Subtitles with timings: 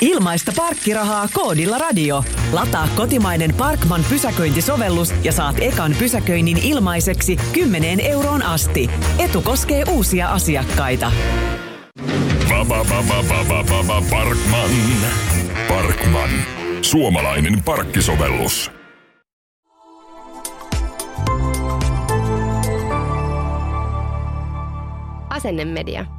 [0.00, 2.24] Ilmaista parkkirahaa koodilla radio.
[2.52, 8.90] Lataa kotimainen Parkman pysäköintisovellus ja saat ekan pysäköinnin ilmaiseksi 10 euroon asti.
[9.18, 11.12] Etu koskee uusia asiakkaita.
[14.10, 14.70] Parkman.
[15.68, 16.30] Parkman.
[16.82, 18.70] Suomalainen parkkisovellus.
[25.30, 26.17] Asennemedia.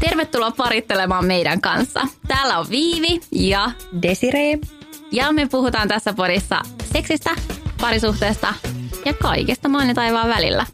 [0.00, 2.00] Tervetuloa parittelemaan meidän kanssa.
[2.28, 3.70] Täällä on Viivi ja
[4.02, 4.58] Desiree.
[5.12, 6.60] Ja me puhutaan tässä podissa
[6.92, 7.30] seksistä,
[7.80, 8.54] parisuhteesta
[9.04, 10.66] ja kaikesta maan ja taivaan välillä.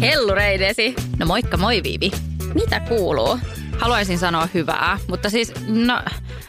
[0.00, 0.94] Hellurei Desi.
[1.18, 2.10] No moikka moi Viivi.
[2.54, 3.38] Mitä kuuluu?
[3.78, 6.02] Haluaisin sanoa hyvää, mutta siis no,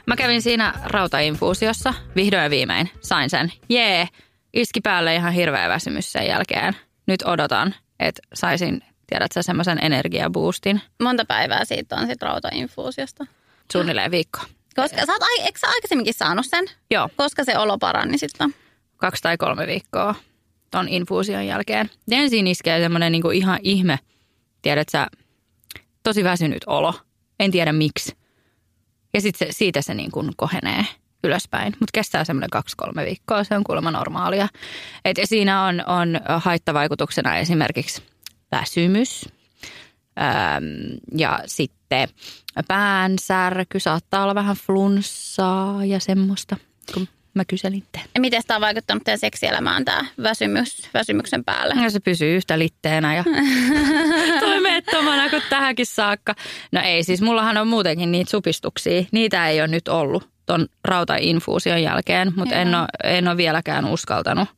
[0.05, 2.89] mä kävin siinä rautainfuusiossa vihdoin ja viimein.
[3.01, 3.51] Sain sen.
[3.69, 4.07] Jee,
[4.53, 6.75] iski päälle ihan hirveä väsymys sen jälkeen.
[7.07, 10.81] Nyt odotan, että saisin, tiedätkö, semmoisen energiaboostin.
[11.03, 13.25] Monta päivää siitä on sitten rautainfuusiosta?
[13.71, 14.39] Suunnilleen viikko.
[14.75, 16.65] Koska sä oot, eikö sä aikaisemminkin saanut sen?
[16.91, 18.55] Joo, Koska se olo parani sitten?
[18.97, 20.15] kaksi tai kolme viikkoa
[20.71, 21.89] ton infuusion jälkeen.
[22.07, 23.99] Ja Ensin iskee semmoinen niinku ihan ihme,
[24.61, 25.05] tiedätkö,
[26.03, 26.93] tosi väsynyt olo.
[27.39, 28.17] En tiedä miksi.
[29.13, 30.85] Ja sitten se, siitä se niin kuin kohenee
[31.23, 31.73] ylöspäin.
[31.79, 34.47] Mutta kestää semmoinen kaksi-kolme viikkoa, se on kuulemma normaalia.
[35.05, 38.03] Et siinä on, on haittavaikutuksena esimerkiksi
[38.53, 39.25] väsymys
[40.19, 42.09] äm, ja sitten
[42.67, 46.57] päänsärky, saattaa olla vähän flunssaa ja semmoista,
[46.93, 48.09] kun mä kyselin teiltä.
[48.15, 51.83] Ja miten tämä on vaikuttanut teidän seksielämään tämä väsymys, väsymyksen päälle?
[51.83, 53.23] Ja se pysyy yhtä litteenä ja
[54.39, 56.35] toimeettomana kuin tähänkin saakka.
[56.71, 59.03] No ei, siis mullahan on muutenkin niitä supistuksia.
[59.11, 64.49] Niitä ei ole nyt ollut ton rautainfuusion jälkeen, mutta en ole, en ole vieläkään uskaltanut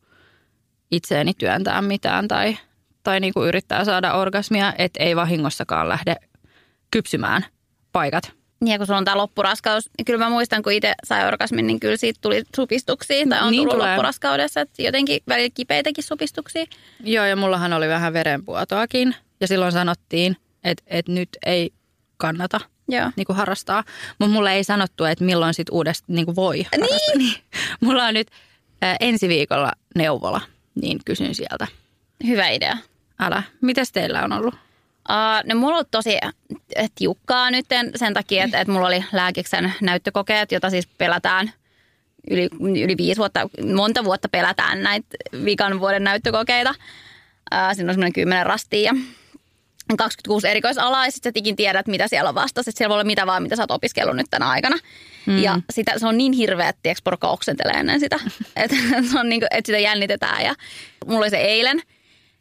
[0.91, 2.57] itseeni työntää mitään tai,
[3.05, 6.15] tai niinku yrittää saada orgasmia, että ei vahingossakaan lähde
[6.91, 7.45] kypsymään
[7.91, 8.31] paikat.
[8.61, 11.79] Niin, kun sulla on tämä loppuraskaus, niin kyllä mä muistan, kun itse sai orgasmin, niin
[11.79, 13.25] kyllä siitä tuli supistuksia.
[13.29, 13.89] Tai on Niin tullut tulee.
[13.91, 16.65] loppuraskaudessa, että jotenkin välillä kipeitäkin supistuksia.
[17.03, 21.71] Joo, ja mullahan oli vähän verenpuotoakin ja silloin sanottiin, että, että nyt ei
[22.17, 23.11] kannata Joo.
[23.15, 23.83] niin kuin harrastaa.
[24.19, 27.15] Mutta mulle ei sanottu, että milloin sit uudestaan niin kuin voi harrastaa.
[27.17, 27.33] Niin.
[27.81, 28.27] Mulla on nyt
[28.99, 30.41] ensi viikolla neuvola,
[30.81, 31.67] niin kysyn sieltä.
[32.27, 32.77] Hyvä idea.
[33.19, 34.53] Älä, mitäs teillä on ollut?
[34.53, 36.17] Uh, no mulla on tosi
[36.75, 37.65] eh, tiukkaa nyt
[37.95, 41.51] sen takia, että, että mulla oli lääkiksen näyttökokeet, jota siis pelätään
[42.29, 42.49] yli,
[42.83, 45.07] yli viisi vuotta, monta vuotta pelätään näitä
[45.45, 46.69] vikan vuoden näyttökokeita.
[46.69, 48.93] Uh, siinä on semmoinen kymmenen rastia ja
[49.97, 52.69] 26 erikoisalaa ja sitten sä ikin tiedät, mitä siellä on vastassa.
[52.69, 54.75] Että siellä voi olla mitä vaan, mitä sä oot opiskellut nyt tänä aikana.
[55.25, 55.43] Mm.
[55.43, 58.19] Ja sitä, se on niin hirveä, että tiiäks, porukka oksentelee ennen sitä.
[58.55, 58.75] että,
[59.11, 60.43] se on niin kuin, että sitä jännitetään.
[60.45, 60.55] Ja
[61.05, 61.81] mulla oli se eilen,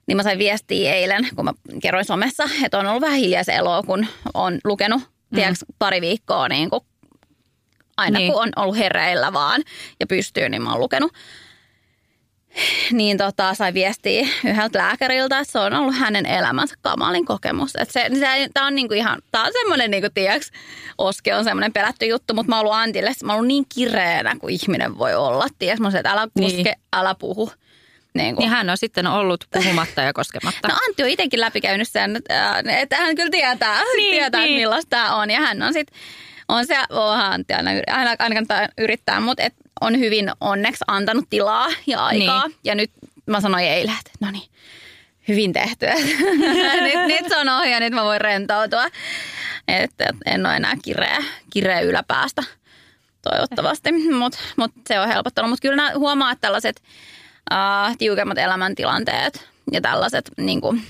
[0.07, 3.83] niin mä sain viestiä eilen, kun mä kerroin somessa, että on ollut vähän hiljaisen eloa,
[3.83, 5.37] kun on lukenut mm.
[5.37, 6.81] tiiäks, pari viikkoa niin kuin
[7.97, 8.33] aina Niin.
[8.33, 9.63] kun on ollut hereillä vaan
[10.01, 11.13] ja pystyy, niin mä oon lukenut.
[12.93, 17.75] Niin tota, sai viestiä yhdeltä lääkäriltä, että se on ollut hänen elämänsä kamalin kokemus.
[17.77, 20.51] Että se, se, tää on niinku ihan, tää on semmoinen niinku, tiiäks,
[20.99, 24.37] Oske on semmoinen pelätty juttu, mutta mä oon ollut Antille, mä oon ollut niin kireänä
[24.41, 25.47] kuin ihminen voi olla.
[25.59, 26.75] Tiiäks, mä oon se, että älä kuske, Niin.
[26.93, 27.51] älä puhu.
[28.15, 28.43] Niin kuin.
[28.43, 30.69] Niin hän on sitten ollut puhumatta ja koskematta.
[30.69, 34.61] No Antti on itsekin läpikäynyt sen, että, että hän kyllä tietää, Niin, tietää niin.
[34.61, 35.31] millaista tämä on.
[35.31, 35.99] Ja hän on sitten,
[36.49, 41.31] on se, onhan Antti aina, aina, aina kannattaa yrittää, mutta et on hyvin onneksi antanut
[41.31, 42.47] tilaa ja aikaa.
[42.47, 42.59] Niin.
[42.65, 42.91] Ja nyt
[43.27, 44.51] mä sanoin eilen, että no niin,
[45.29, 45.87] hyvin tehty.
[46.87, 48.87] nyt, nyt se on ohi ja nyt mä voin rentoutua.
[49.69, 52.43] Että et en ole enää kireä, kireä yläpäästä
[53.23, 55.51] toivottavasti, mutta mut se on helpottanut.
[55.51, 56.83] Mutta kyllä huomaa, että tällaiset
[57.53, 60.83] uh, tiukemmat elämäntilanteet ja tällaiset, niin kuin,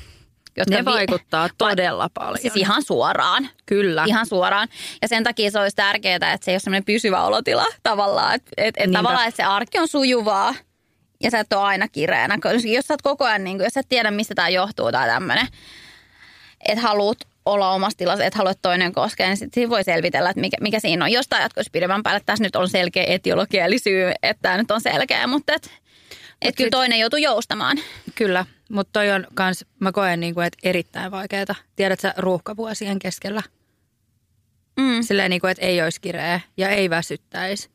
[0.57, 2.39] jotka Ne vi- vaikuttaa todella paljon.
[2.39, 3.49] Siis ihan suoraan.
[3.67, 4.05] Kyllä.
[4.07, 4.69] Ihan suoraan.
[5.03, 8.35] Ja sen takia se olisi tärkeää, että se ei ole semmoinen pysyvä olotila tavallaan.
[8.35, 10.55] Että et, et tavallaan, että se arki on sujuvaa
[11.23, 12.39] ja sä et ole aina kireänä.
[12.65, 15.09] Jos sä oot koko ajan, niin kuin, jos sä et tiedä, mistä tämä johtuu tai
[15.09, 15.47] tämmöinen,
[16.69, 20.57] että haluat olla omassa tilassa, että haluat toinen koskea, niin sitten voi selvitellä, että mikä,
[20.61, 21.13] mikä siinä on.
[21.13, 24.71] Jostain jatkoisi pidemmän päälle, että tässä nyt on selkeä etiologia, eli syy, että tämä nyt
[24.71, 25.71] on selkeä, mutta et,
[26.45, 27.79] et kyllä toinen joutuu joustamaan.
[28.15, 31.55] Kyllä, mutta toi on kans, mä koen niinku, että erittäin vaikeaa.
[31.77, 33.43] Tiedätkö, ruuhkavuosien keskellä.
[34.77, 35.03] Mm.
[35.03, 37.71] Silleen niinku, että ei olisi kireä ja ei väsyttäisi.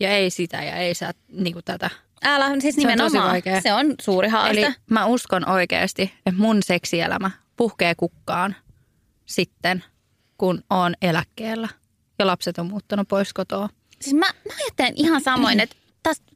[0.00, 1.90] Ja ei sitä ja ei sä niinku tätä.
[2.24, 3.30] Älä, siis Se on tosi nimenomaan.
[3.30, 3.60] vaikea.
[3.60, 4.60] Se on suuri haaste.
[4.66, 8.56] Eli mä uskon oikeasti, että mun seksielämä puhkee kukkaan
[9.26, 9.84] sitten,
[10.38, 11.68] kun on eläkkeellä
[12.18, 13.68] ja lapset on muuttanut pois kotoa.
[14.00, 15.76] Siis mä, mä ajattelen ihan samoin, että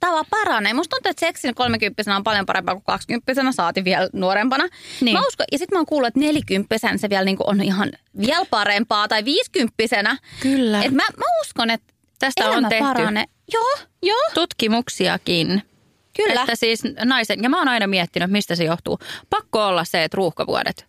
[0.01, 0.75] tämä vaan paranee.
[0.75, 4.69] Musta tuntuu, että seksin 30 on paljon parempaa kuin 20 saati vielä nuorempana.
[5.01, 5.17] Niin.
[5.17, 8.47] Mä uskon, ja sitten mä oon kuullut, että 40 se vielä niinku on ihan vielä
[8.51, 10.83] parempaa, tai 50 Kyllä.
[10.83, 13.25] Et mä, mä uskon, että Tästä on tehty paranee.
[13.53, 14.31] Joo, joo.
[14.35, 15.63] tutkimuksiakin.
[16.17, 16.41] Kyllä.
[16.41, 18.99] Että siis naisen, ja mä oon aina miettinyt, mistä se johtuu.
[19.31, 20.87] Pakko olla se, että ruuhkavuodet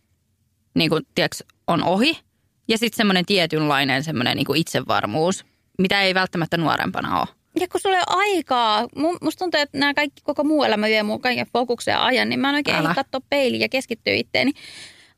[0.75, 2.19] niin kuin, tiedätkö, on ohi.
[2.68, 5.45] Ja sitten semmoinen tietynlainen semmoinen niin itsevarmuus,
[5.78, 7.28] mitä ei välttämättä nuorempana ole.
[7.60, 10.88] Ja kun sulla ei ole aikaa, mu- musta tuntuu, että nämä kaikki, koko muu elämä
[10.88, 12.90] vie mun kaiken fokuksen ja ajan, niin mä en oikein Älä.
[12.90, 14.52] ehdi katsoa peiliin ja keskittyä itteeni.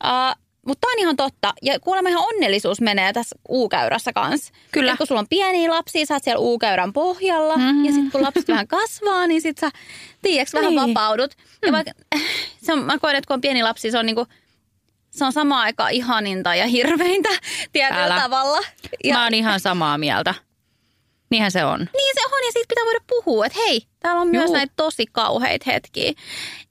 [0.04, 1.54] Uh, mutta tämä on ihan totta.
[1.62, 4.52] Ja kuulemma ihan onnellisuus menee tässä U-käyrässä kanssa.
[4.72, 4.92] Kyllä.
[4.92, 7.56] Et kun sulla on pieniä lapsia, sä oot siellä U-käyrän pohjalla.
[7.56, 7.84] Mhm.
[7.84, 9.70] Ja sitten kun lapset vähän kasvaa, niin sit sä,
[10.22, 10.88] tiedätkö, vähän Niin.
[10.94, 11.34] vapaudut.
[11.66, 11.92] Ja vaikka,
[12.64, 14.26] se on, mä koen, että kun on pieni lapsi, se on niinku,
[15.10, 17.28] se on samaan aikaan ihaninta ja hirveintä
[17.72, 18.20] tietyllä Älä.
[18.20, 18.58] tavalla.
[19.04, 20.34] Ja, Mä oon ihan samaa mieltä.
[21.30, 21.78] Niinhän se on.
[21.78, 24.52] niin se on ja siitä pitää voida puhua, että hei, täällä on myös Juu.
[24.54, 26.12] näitä tosi kauheita hetkiä.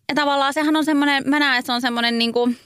[0.09, 2.57] Ja tavallaan sehän on semmoinen, mä näen, että se on semmoinen niin kuin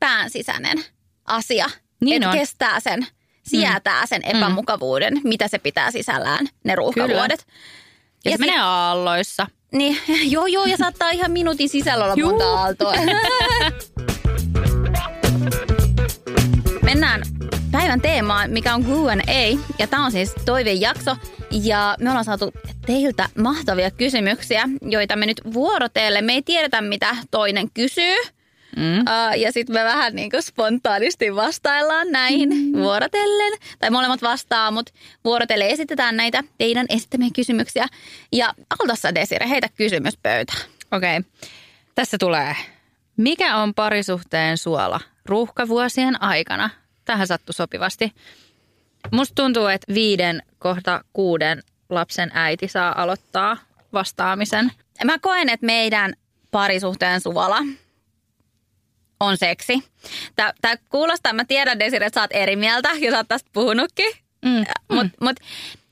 [0.00, 0.84] pään sisäinen
[1.24, 1.66] asia.
[2.00, 2.38] Niin että on.
[2.38, 3.06] kestää sen,
[3.42, 7.46] sietää sen epämukavuuden, mitä se pitää sisällään, ne ruuhkavuodet.
[7.48, 7.54] Ja,
[8.24, 9.46] Ja se sit- menee aalloissa.
[9.72, 9.98] Niin,
[10.34, 12.30] joo joo, ja saattaa ihan minuutin sisällä olla Juu.
[12.30, 12.92] monta aaltoa.
[16.82, 17.22] Mennään
[17.78, 19.58] päivän teemaan, mikä on Q&A.
[19.78, 21.16] Ja tämä on siis toivejakso.
[21.50, 22.52] Ja me ollaan saatu
[22.86, 26.20] teiltä mahtavia kysymyksiä, joita me nyt vuorotelle.
[26.20, 28.16] Me ei tiedetä, mitä toinen kysyy.
[28.76, 28.98] Mm.
[28.98, 32.72] Uh, ja sitten me vähän niin kuin spontaanisti vastaillaan näihin mm.
[32.72, 33.52] vuorotellen.
[33.78, 34.92] Tai molemmat vastaa, mutta
[35.24, 37.86] vuorotellen esitetään näitä teidän esittämiä kysymyksiä.
[38.32, 40.62] Ja Altassa Desire, heitä kysymys pöytään.
[40.92, 41.18] Okei.
[41.18, 41.30] Okay.
[41.94, 42.56] Tässä tulee.
[43.16, 46.70] Mikä on parisuhteen suola ruuhkavuosien aikana?
[47.08, 48.12] Tähän sattu sopivasti.
[49.12, 53.56] Musta tuntuu, että viiden kohta kuuden lapsen äiti saa aloittaa
[53.92, 54.72] vastaamisen.
[55.04, 56.14] Mä koen, että meidän
[56.50, 57.58] parisuhteen suola
[59.20, 59.84] on seksi.
[60.36, 63.50] Tää, tää kuulostaa, mä tiedän Desire, että sä oot eri mieltä ja sä oot tästä
[63.52, 64.12] puhunutkin.
[64.44, 64.64] Mm.
[64.88, 65.36] Mutta mut,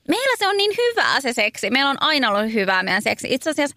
[0.08, 1.70] meillä se on niin hyvää se seksi.
[1.70, 3.28] Meillä on aina ollut hyvää meidän seksi.
[3.30, 3.76] Itse asiassa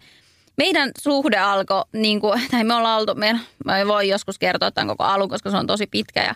[0.56, 4.88] meidän suhde alkoi, niin kuin, tai me ollaan oltu, me, mä voin joskus kertoa tämän
[4.88, 6.34] koko alun, koska se on tosi pitkä ja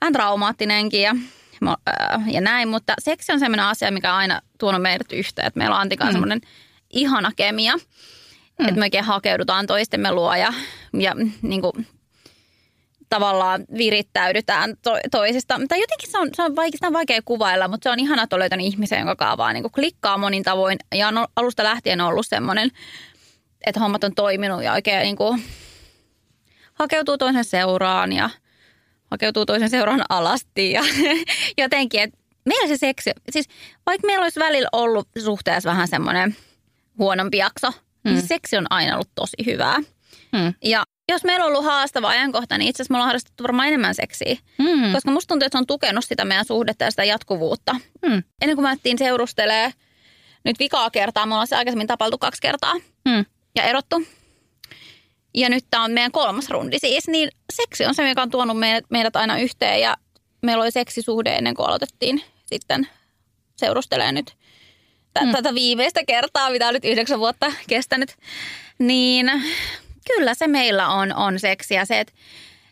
[0.00, 1.14] vähän traumaattinenkin ja,
[1.86, 2.68] ää, ja näin.
[2.68, 5.46] Mutta seksi on sellainen asia, mikä on aina tuonut meidät yhteen.
[5.46, 6.12] Että meillä on Antikaan mm.
[6.12, 6.40] semmoinen
[6.90, 8.68] ihana kemia, mm.
[8.68, 10.52] että me oikein hakeudutaan toistemme luo ja,
[10.92, 11.86] ja niin kuin,
[13.08, 15.60] tavallaan virittäydytään to- toisista.
[15.68, 18.36] Tai jotenkin se on, se on, vaikea, on vaikea kuvailla, mutta se on ihana, että
[18.36, 20.78] on löytänyt ihmisen, jonka kanssa vaan niin klikkaa monin tavoin.
[20.94, 22.70] Ja on alusta lähtien ollut semmoinen,
[23.66, 25.42] että hommat on toiminut ja oikein niin kuin
[26.74, 28.30] hakeutuu toisen seuraan ja
[29.10, 30.72] hakeutuu toisen seuraan alasti.
[30.72, 30.82] Ja
[31.62, 33.46] jotenkin, että meillä se seksi, siis
[33.86, 36.36] vaikka meillä olisi välillä ollut suhteessa vähän semmoinen
[36.98, 37.76] huonompi jakso, mm.
[38.04, 39.78] niin se seksi on aina ollut tosi hyvää.
[40.32, 40.54] Mm.
[40.64, 43.94] Ja jos meillä on ollut haastava ajankohta, niin itse asiassa me ollaan harrastettu varmaan enemmän
[43.94, 44.36] seksiä.
[44.58, 44.92] Mm.
[44.92, 47.72] Koska musta tuntuu, että se on tukenut sitä meidän suhdetta ja sitä jatkuvuutta.
[48.06, 48.22] Mm.
[48.42, 49.72] Ennen kuin mä alettiin seurustelee
[50.44, 52.74] nyt vikaa kertaa, me ollaan se aikaisemmin tapeltu kaksi kertaa
[53.04, 53.24] Mm.
[53.56, 54.02] ja erottu.
[55.40, 58.58] Ja nyt tämä on meidän kolmas rundi siis, niin seksi on se, mikä on tuonut
[58.58, 59.96] meidät, meidät aina yhteen ja
[60.42, 62.88] meillä oli seksisuhde ennen kuin aloitettiin sitten
[63.56, 64.38] seurustelee nyt
[65.24, 65.32] Mm.
[65.32, 68.16] tätä viimeistä kertaa, mitä on nyt yhdeksän vuotta kestänyt.
[68.78, 69.30] Niin
[70.06, 71.84] kyllä se meillä on, on seksiä.
[71.84, 72.12] Se, että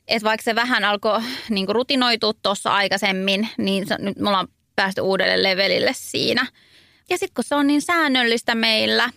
[0.09, 5.00] et vaikka se vähän alkoi niin rutinoitua tuossa aikaisemmin, niin se, nyt me ollaan päästy
[5.00, 6.47] uudelle levelille siinä.
[7.11, 9.11] Ja sitten kun se on niin säännöllistä meillä,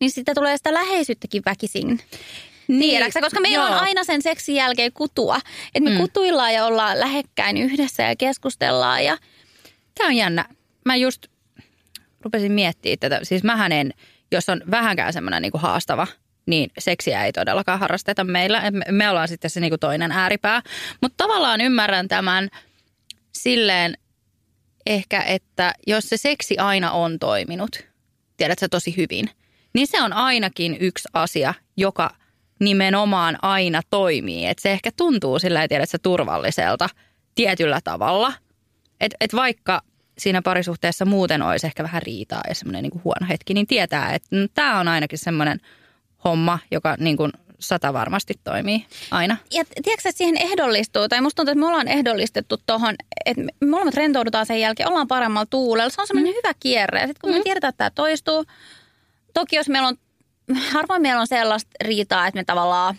[0.00, 2.00] niin sitten tulee sitä läheisyyttäkin väkisin.
[2.66, 3.76] Tiedäksä, koska meillä Niin, joo.
[3.78, 5.36] on aina sen seksin jälkeen kutua.
[5.74, 5.96] Että me Mm.
[5.96, 9.04] kutuillaan ja ollaan lähekkäin yhdessä ja keskustellaan.
[9.04, 9.18] Ja
[9.98, 10.44] Tämä on jännä.
[10.84, 11.26] Mä just
[12.20, 13.20] rupesin miettimään tätä.
[13.22, 13.94] Siis mähän en,
[14.32, 16.06] jos on vähänkään semmoinen niinku haastava,
[16.46, 18.62] niin seksiä ei todellakaan harrasteta meillä.
[18.90, 20.62] Me ollaan sitten se niinku toinen ääripää.
[21.02, 22.48] Mutta tavallaan ymmärrän tämän
[23.32, 23.94] silleen
[24.86, 27.84] ehkä, että jos se seksi aina on toiminut,
[28.36, 29.30] tiedät sä tosi hyvin,
[29.74, 32.10] niin se on ainakin yksi asia, joka
[32.60, 34.46] nimenomaan aina toimii.
[34.46, 36.88] Että se ehkä tuntuu sillä tiedä, turvalliselta
[37.34, 38.32] tietyllä tavalla.
[39.00, 39.82] Että et vaikka
[40.18, 44.36] siinä parisuhteessa muuten olisi ehkä vähän riitaa ja semmoinen niin huono hetki, niin tietää, että
[44.54, 45.60] tämä on ainakin semmoinen
[46.24, 49.36] homma, joka niin kuin sata varmasti toimii aina.
[49.52, 52.94] ja tiedätkö, että siihen ehdollistuu, tai musta tuntuu, että me ollaan ehdollistettu tuohon,
[53.26, 55.90] että me molemmat rentoudutaan sen jälkeen, ollaan paremmalla tuulella.
[55.90, 56.36] Se on semmoinen mm.
[56.36, 57.00] hyvä kierre.
[57.00, 57.36] Ja sitten kun mm.
[57.36, 58.44] me tiedetään, että tämä toistuu,
[59.34, 59.96] toki jos meillä on,
[60.72, 62.94] harvoin meillä on sellaista riitaa, että me tavallaan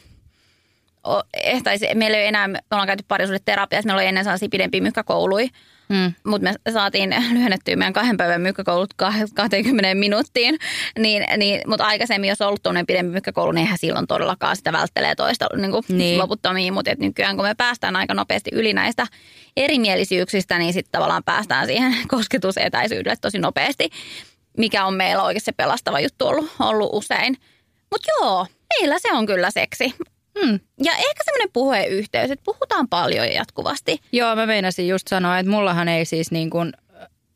[1.08, 4.82] o- ehtaisi, meillä ei ole enää, me ollaan käyty parisuudeterapiassa, meillä oli ennen sellaisia pidempiä
[4.82, 5.48] mykkäkouluja,
[5.90, 6.14] Mm.
[6.26, 10.58] mutta me saatiin lyhennettyä meidän kahden päivän mykkäkoulut kah- 20 minuuttiin.
[11.00, 14.72] Niin, niin, mutta aikaisemmin, jos on ollut tuollainen pidempi mykkäkoulu, niin eihän silloin todellakaan sitä
[14.72, 16.18] välttelee toista niin kuin Niin.
[16.18, 16.74] loputtomiin.
[16.74, 19.08] Mutta et nykyään, kun me päästään aika nopeasti yli näistä
[19.58, 23.90] erimielisyyksistä, niin sitten tavallaan päästään siihen kosketusetäisyydelle tosi nopeasti,
[24.58, 27.38] mikä on meillä oikeasti se pelastava juttu ollut, ollut usein.
[27.92, 28.46] Mutta joo,
[28.80, 29.94] meillä se on kyllä seksi.
[30.42, 30.60] Hmm.
[30.84, 34.00] Ja ehkä semmoinen puheyhteys, että puhutaan paljon ja jatkuvasti.
[34.12, 36.74] Joo, mä meinasin just sanoa, että mullahan ei siis niin kuin,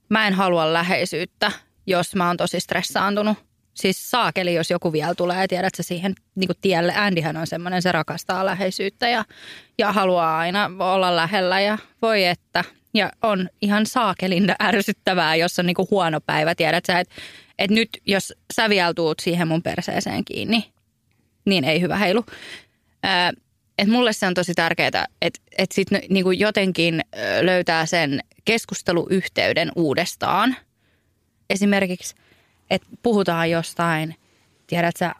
[0.09, 1.51] mä en halua läheisyyttä,
[1.87, 3.37] jos mä oon tosi stressaantunut.
[3.73, 6.95] Siis saakeli, jos joku vielä tulee, tiedät sä siihen niin kuin tielle.
[6.95, 9.25] Andyhän on semmoinen, se rakastaa läheisyyttä ja,
[9.77, 12.63] ja haluaa aina olla lähellä ja voi että.
[12.93, 17.15] Ja on ihan saakelin ärsyttävää, jos on niin kuin huono päivä, tiedät sä, että,
[17.59, 20.71] että nyt jos sä vielä tuut siihen mun perseeseen kiinni,
[21.45, 22.25] niin ei hyvä heilu.
[23.03, 23.33] Ää,
[23.77, 27.01] et mulle se on tosi tärkeää, että et sit niinku jotenkin
[27.41, 30.55] löytää sen keskusteluyhteyden uudestaan.
[31.49, 32.15] Esimerkiksi,
[32.69, 34.15] että puhutaan jostain,
[34.67, 35.15] tiedät sä,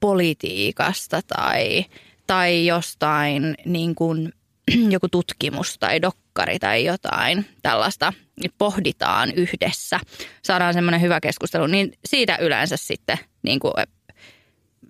[0.00, 1.84] politiikasta tai,
[2.26, 4.32] tai jostain niin kuin,
[4.90, 8.12] joku tutkimus tai dokkari tai jotain tällaista.
[8.42, 10.00] Nyt pohditaan yhdessä,
[10.42, 13.72] saadaan semmoinen hyvä keskustelu, niin siitä yleensä sitten niin kuin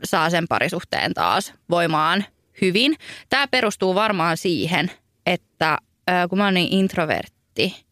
[0.04, 2.24] saa sen parisuhteen taas voimaan
[2.60, 2.96] hyvin.
[3.28, 4.90] Tämä perustuu varmaan siihen,
[5.26, 5.78] että
[6.28, 7.84] kun mä oon niin introvertti,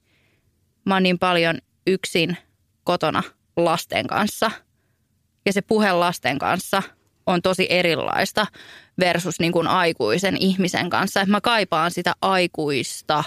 [0.86, 2.36] mä oon niin paljon yksin
[2.84, 3.22] kotona
[3.56, 4.50] lasten kanssa
[5.46, 6.82] ja se puhe lasten kanssa
[7.28, 8.46] on tosi erilaista
[9.00, 11.20] versus niin kuin aikuisen ihmisen kanssa.
[11.20, 13.24] Että mä kaipaan sitä aikuista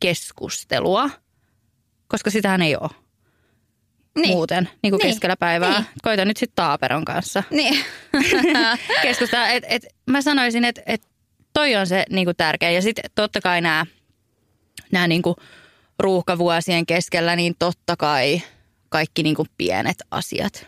[0.00, 1.10] keskustelua,
[2.08, 2.90] koska sitähän ei ole
[4.18, 4.28] Niin.
[4.36, 5.10] muuten niin kuin Niin.
[5.12, 5.72] keskellä päivää.
[5.72, 5.86] Niin.
[6.02, 7.84] Koita nyt sitten Taaperon kanssa Niin.
[9.02, 9.48] keskustella.
[9.48, 11.02] Et, et, mä sanoisin, että et
[11.52, 12.70] toi on se niinku tärkeä.
[12.70, 13.86] Ja sitten totta kai nämä
[14.92, 15.36] nää niinku
[15.98, 18.42] ruuhkavuosien keskellä, niin totta kai
[18.88, 20.66] kaikki niinku pienet asiat.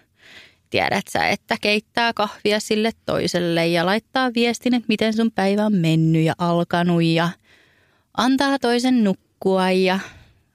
[0.71, 5.75] Tiedät sä, että keittää kahvia sille toiselle ja laittaa viestin, että miten sun päivä on
[5.75, 7.29] mennyt ja alkanut ja
[8.17, 9.99] antaa toisen nukkua ja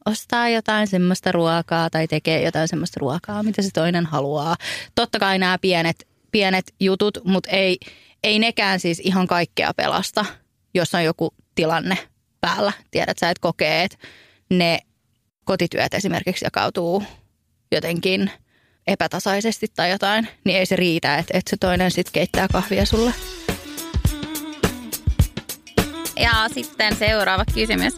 [0.06, 4.56] ostaa jotain semmoista ruokaa tai tekee jotain semmoista ruokaa, mitä se toinen haluaa.
[4.96, 7.78] Totta kai nämä pienet, pienet jutut, mutta ei,
[8.24, 10.26] ei nekään siis ihan kaikkea pelasta,
[10.74, 11.98] jos on joku tilanne
[12.42, 12.72] päällä.
[12.92, 13.98] Tiedät sä, että kokee, että
[14.50, 14.80] ne
[15.46, 17.04] kotityöt esimerkiksi jakautuu
[17.72, 18.32] jotenkin
[18.88, 23.14] epätasaisesti tai jotain, niin ei se riitä, että, että se toinen sitten keittää kahvia sulle.
[26.20, 27.94] Ja sitten seuraava kysymys.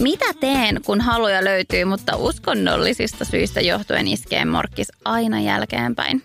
[0.00, 6.22] Mitä teen, kun haluja löytyy, mutta uskonnollisista syistä johtuen iskee morkkis aina jälkeenpäin?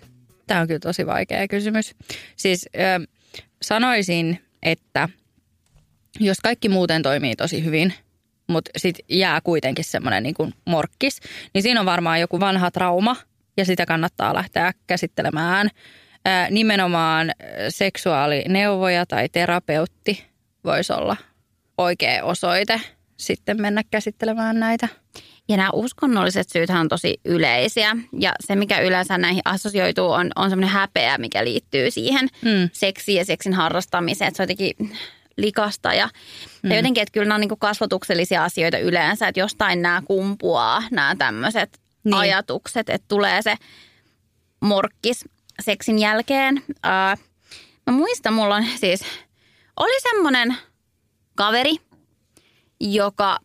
[0.47, 1.95] Tämä on kyllä tosi vaikea kysymys.
[2.35, 3.07] Siis ö,
[3.61, 5.09] sanoisin, että
[6.19, 7.93] jos kaikki muuten toimii tosi hyvin,
[8.47, 11.19] mutta sitten jää kuitenkin semmoinen niin kuin morkkis,
[11.53, 13.15] niin siinä on varmaan joku vanha trauma
[13.57, 15.69] ja sitä kannattaa lähteä käsittelemään.
[16.49, 17.31] Nimenomaan
[17.69, 20.25] seksuaalineuvoja tai terapeutti
[20.63, 21.17] voisi olla
[21.77, 22.81] oikea osoite
[23.17, 24.87] sitten mennä käsittelemään näitä.
[25.49, 27.97] Ja nämä uskonnolliset syythän on tosi yleisiä.
[28.19, 32.69] Ja se, mikä yleensä näihin assosioituu, on, on semmoinen häpeä, mikä liittyy siihen Mm.
[32.73, 34.27] seksiin ja seksin harrastamiseen.
[34.27, 34.97] Että se on jotenkin
[35.37, 36.09] likasta ja,
[36.63, 36.69] mm.
[36.71, 41.15] ja jotenkin, että kyllä nämä on niin kasvatuksellisia asioita yleensä, että jostain nämä kumpuaa, nämä
[41.17, 42.15] tämmöiset Niin.
[42.15, 43.55] ajatukset, että tulee se
[44.61, 45.25] morkkis
[45.61, 46.63] seksin jälkeen.
[46.83, 47.17] Ää,
[47.85, 49.01] mä muistan, mulla on siis,
[49.79, 50.57] oli semmoinen
[51.35, 51.75] kaveri,
[52.79, 53.39] joka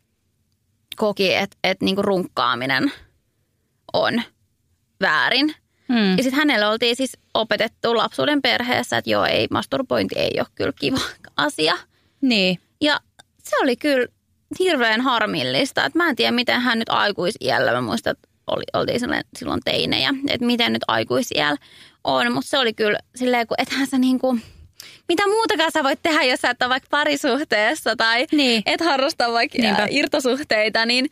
[0.96, 2.92] koki, että, että niinku runkkaaminen
[3.92, 4.22] on
[5.00, 5.54] väärin.
[5.88, 6.10] Mm.
[6.16, 10.72] Ja sitten hänelle oltiin siis opetettu lapsuuden perheessä, että joo, ei, masturbointi ei ole kyllä
[10.80, 10.98] kiva
[11.36, 11.74] asia.
[12.20, 12.58] Niin.
[12.80, 13.00] Ja
[13.42, 14.06] se oli kyllä
[14.58, 15.84] hirveän harmillista.
[15.84, 19.60] Että mä en tiedä, miten hän nyt aikuisiällä, mä muistan, että oli, oltiin silloin, silloin
[19.64, 21.56] teinejä, että miten nyt aikuisiällä
[22.04, 22.32] on.
[22.32, 24.38] Mutta se oli kyllä silleen, kun ethän sä niinku,
[25.08, 28.62] mitä muutakaan sä voit tehdä, jos sä et ole vaikka parisuhteessa tai Niin.
[28.66, 29.82] et harrasta vaikka Niinpä.
[29.82, 31.10] ää, irtosuhteita, niin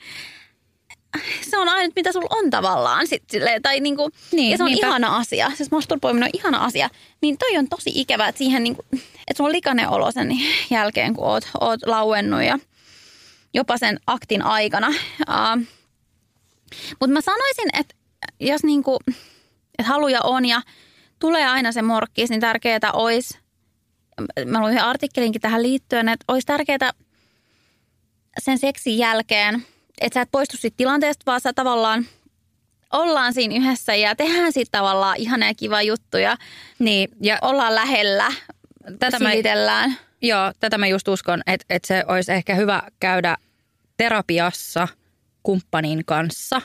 [1.51, 3.07] se on ainut, mitä sulla on tavallaan.
[3.07, 4.87] Sit, silleen, tai niinku, Niin, ja se on niinpä.
[4.87, 5.51] ihana asia.
[5.55, 6.91] Siis masturboiminen on ihana asia.
[7.23, 10.31] Niin toi on tosi ikävä, että siihen niinku, että sulla on likainen olo sen
[10.71, 12.59] jälkeen, kun oot, oot lauennut ja
[13.55, 14.89] jopa sen aktin aikana.
[14.89, 15.65] Uh,
[17.01, 17.95] Mutta mä sanoisin, että
[18.41, 18.99] jos niinku,
[19.79, 20.63] et haluja on ja
[21.19, 23.39] tulee aina se morkkis, niin tärkeää olisi,
[24.47, 26.91] mä luin yhden artikkelinkin tähän liittyen, että olisi tärkeää
[28.41, 29.67] sen seksin jälkeen,
[30.01, 32.07] että sä et poistu siitä tilanteesta, vaan sä tavallaan
[32.93, 36.37] ollaan siinä yhdessä ja tehdään sitten tavallaan ihana ja kiva juttu ja
[36.79, 38.33] Niin, ja ollaan lähellä
[38.99, 39.97] tätä mä, silitellään.
[40.23, 43.37] joo, tätä mä just uskon, että, että se olisi ehkä hyvä käydä
[43.97, 44.89] terapiassa
[45.49, 46.63] kumppanin kanssa.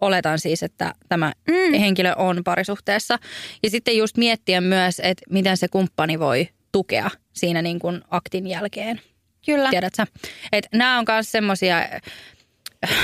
[0.00, 1.78] Oletan siis, että tämä mm.
[1.78, 3.18] henkilö on parisuhteessa.
[3.62, 8.46] Ja sitten just miettiä myös, että miten se kumppani voi tukea siinä niin kuin aktin
[8.46, 9.00] jälkeen.
[9.46, 9.70] Kyllä.
[9.70, 10.06] Tiedätkö?
[10.52, 11.76] Että nämä on myös semmoisia,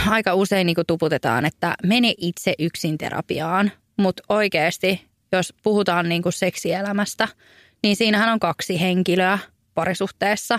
[0.08, 3.72] aika usein niin kuin tuputetaan, että mene itse yksin terapiaan.
[3.96, 7.28] Mutta oikeasti, jos puhutaan niin kuin seksielämästä,
[7.82, 9.38] niin siinähän on kaksi henkilöä
[9.74, 10.58] parisuhteessa.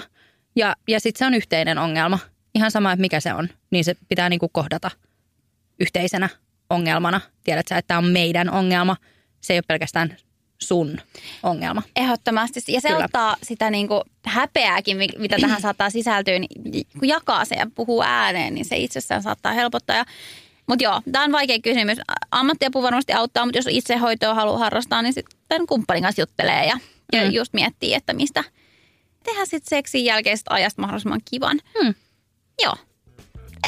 [0.56, 2.20] Ja, ja sitten se on yhteinen ongelma.
[2.56, 4.92] Ihan sama, että mikä se on, niin se pitää niin kuin kohdata
[5.80, 6.30] yhteisenä
[6.70, 7.22] ongelmana.
[7.44, 8.98] Tiedätkö, että tämä on meidän ongelma.
[9.42, 10.18] Se ei ole pelkästään
[10.62, 10.98] sun
[11.44, 11.84] ongelma.
[11.96, 12.60] Ehdottomasti.
[12.68, 13.06] Ja se Kyllä.
[13.06, 16.40] ottaa sitä niin kuin häpeääkin, mi- mitä tähän saattaa sisältyä.
[16.40, 19.96] Niin kun jakaa se ja puhuu ääneen, niin se itsessään saattaa helpottaa.
[19.96, 20.06] Ja,
[20.68, 21.98] mutta joo, tämä on vaikea kysymys.
[22.32, 26.78] Ammattiapu varmasti auttaa, mutta jos itsehoitoa haluaa harrastaa, niin sitten kumppanin kanssa juttelee ja,
[27.14, 27.32] ja Mm.
[27.32, 28.44] just miettii, että mistä
[29.24, 31.60] tehdään sitten seksin jälkeisestä ajasta mahdollisimman kivan.
[31.82, 31.94] Hmm.
[32.64, 32.76] Joo.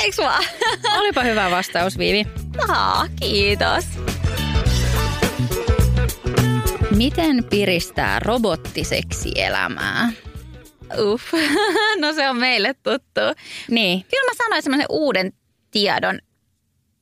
[0.03, 0.43] Eiks vaan?
[0.99, 2.25] Olipa hyvä vastaus, Viivi.
[2.69, 3.85] Aa, kiitos.
[6.95, 10.11] Miten piristää robottiseksielämää?
[10.99, 11.33] Uff,
[12.01, 13.21] no se on meille tuttu.
[13.69, 14.05] Niin.
[14.09, 15.33] Kyllä mä sanoin semmoisen uuden
[15.71, 16.19] tiedon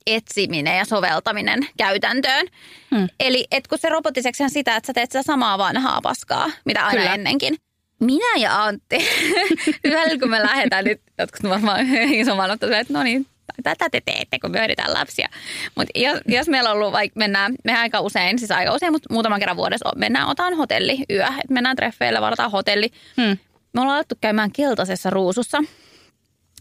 [0.08, 2.48] etsiminen ja soveltaminen käytäntöön.
[2.96, 3.08] Hmm.
[3.20, 6.86] Eli et kun se robottiseksi on sitä, että sä teet sitä samaa vanhaa paskaa, mitä
[6.86, 7.14] aina Kyllä.
[7.14, 7.56] ennenkin.
[8.00, 8.96] Minä ja Antti,
[9.84, 13.26] yhdellä kun me lähdetään nyt, jotkut varmaan isomman ottaa, että no niin,
[13.64, 15.30] tätä te teette, kun me hoidetaan lapsia.
[15.76, 19.14] Mutta jos, jos meillä on ollut, vaikka mennään, me aika usein, siis aika usein, mutta
[19.14, 22.90] muutaman kerran vuodessa mennään, otan hotelli yö, että mennään treffeille, varataan hotelli.
[23.22, 23.38] Hmm.
[23.74, 25.58] Me ollaan alettu käymään keltaisessa ruusussa.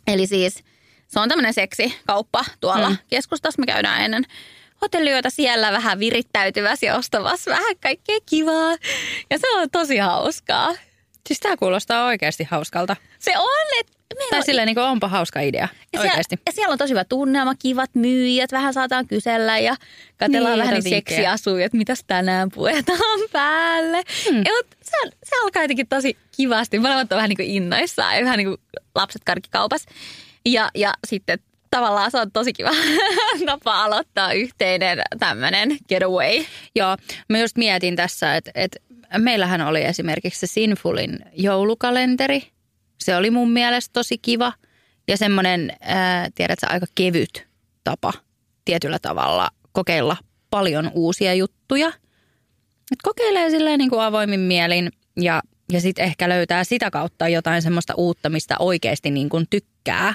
[0.06, 0.64] Eli siis
[1.08, 2.94] se on tämmöinen seksikauppa tuolla Mm.
[2.94, 2.98] mm.
[3.10, 3.60] keskustassa.
[3.62, 4.24] Me käydään ennen
[4.82, 8.70] hotelliyötä siellä vähän virittäytyvässä ja ostamassa vähän kaikkea kivaa.
[9.30, 10.74] Ja se on tosi hauskaa.
[11.28, 12.96] Siis tämä kuulostaa oikeasti hauskalta.
[13.18, 15.68] Se on, että meillä Tai on silleen niin onpa hauska idea.
[15.92, 16.36] ja Oikeasti.
[16.36, 19.76] Siellä, ja siellä on tosi hyvä tunnelma, kivat myyjät, vähän saataan kysellä ja
[20.18, 24.02] katsellaan Niin, vähän niitä seksiasuja, että mitäs tänään puetaan päälle.
[24.28, 24.36] Hmm.
[24.38, 26.78] Ja, mut se, se alkaa jotenkin tosi kivasti.
[26.78, 28.60] Molemmat on vähän niin kuin innoissaan ja vähän niin kuin
[28.94, 29.86] lapset karkkikaupas.
[30.46, 31.38] Ja, ja sitten
[31.70, 32.70] tavallaan se on tosi kiva
[33.46, 36.44] tapa aloittaa yhteinen tämmöinen getaway.
[36.74, 36.96] Joo,
[37.28, 38.78] mä just mietin tässä, että, että
[39.18, 42.42] meillähän oli esimerkiksi se Sinfulin joulukalenteri.
[43.00, 44.52] Se oli mun mielestä tosi kiva
[45.08, 47.46] ja semmoinen, ää, tiedätkö, aika kevyt
[47.84, 48.12] tapa
[48.64, 50.16] tietyllä tavalla kokeilla
[50.50, 51.88] paljon uusia juttuja.
[52.92, 54.88] Et kokeilee silleen niin kuin avoimin mielin
[55.20, 55.42] ja,
[55.72, 60.14] ja sitten ehkä löytää sitä kautta jotain semmoista uutta, mistä oikeasti niin kuin tykkää.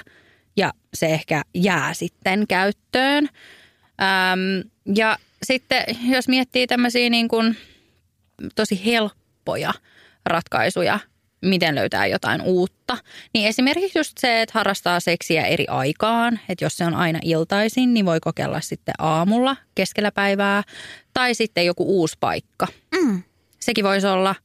[0.57, 3.29] Ja se ehkä jää sitten käyttöön.
[4.01, 7.57] Äm, ja sitten jos miettii tämmöisiä niin kuin
[8.55, 9.73] tosi helppoja
[10.25, 10.99] ratkaisuja,
[11.41, 12.97] miten löytää jotain uutta,
[13.33, 17.93] niin esimerkiksi just se, että harrastaa seksiä eri aikaan, että jos se on aina iltaisin,
[17.93, 20.63] niin voi kokeilla sitten aamulla keskellä päivää,
[21.13, 22.67] tai sitten joku uusi paikka.
[22.95, 23.23] Mm.
[23.59, 24.35] Sekin voisi olla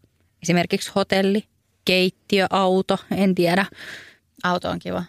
[0.42, 1.44] esimerkiksi hotelli,
[1.84, 3.66] keittiö, auto, en tiedä.
[4.42, 5.04] Auto on kiva.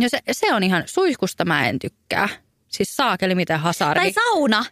[0.00, 2.28] Ja se, se on ihan, suihkusta mä en tykkää.
[2.68, 4.00] Siis saakeli mitä hasardi.
[4.00, 4.64] Tai sauna.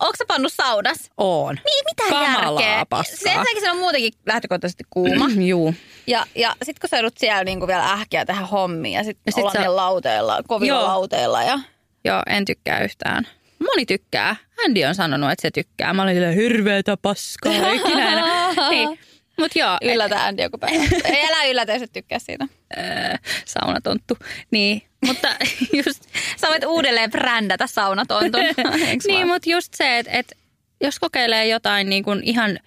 [0.00, 1.10] Onko pannut saunas?
[1.16, 1.54] on.
[1.54, 2.86] Niin, mitä Kamalaa järkeä?
[2.86, 3.16] paskaa.
[3.16, 5.26] Se, ensinnäkin se on muutenkin lähtökohtaisesti kuuma.
[5.48, 5.74] Juu.
[6.06, 9.32] Ja, ja sitten kun sä joudut siellä niinku vielä ähkiä tehdä hommia ja sitten Ja
[9.32, 10.86] sit ollaan sä- lauteilla, kovilla Joo.
[10.86, 11.42] lauteilla.
[11.42, 11.58] Ja...
[12.04, 13.26] Joo, en tykkää yhtään.
[13.58, 14.36] Moni tykkää.
[14.64, 15.92] Andy on sanonut, että se tykkää.
[15.92, 17.52] Mä olin hirveetä paskaa.
[17.72, 18.48] Ikinä enää.
[19.38, 19.44] niin.
[19.44, 20.82] Mut joo, et, Yllätä Andy joku päivä.
[21.04, 22.46] Ei älä yllätä, jos et tykkää siitä.
[22.78, 24.18] äh, saunatonttu.
[24.50, 25.28] Niin, mutta
[25.86, 26.02] just,
[26.40, 28.40] Sä voit uudelleen brändätä saunatontun.
[29.06, 30.36] Niin, mutta just se, että, että
[30.80, 32.58] jos kokeilee jotain niin kuin ihan,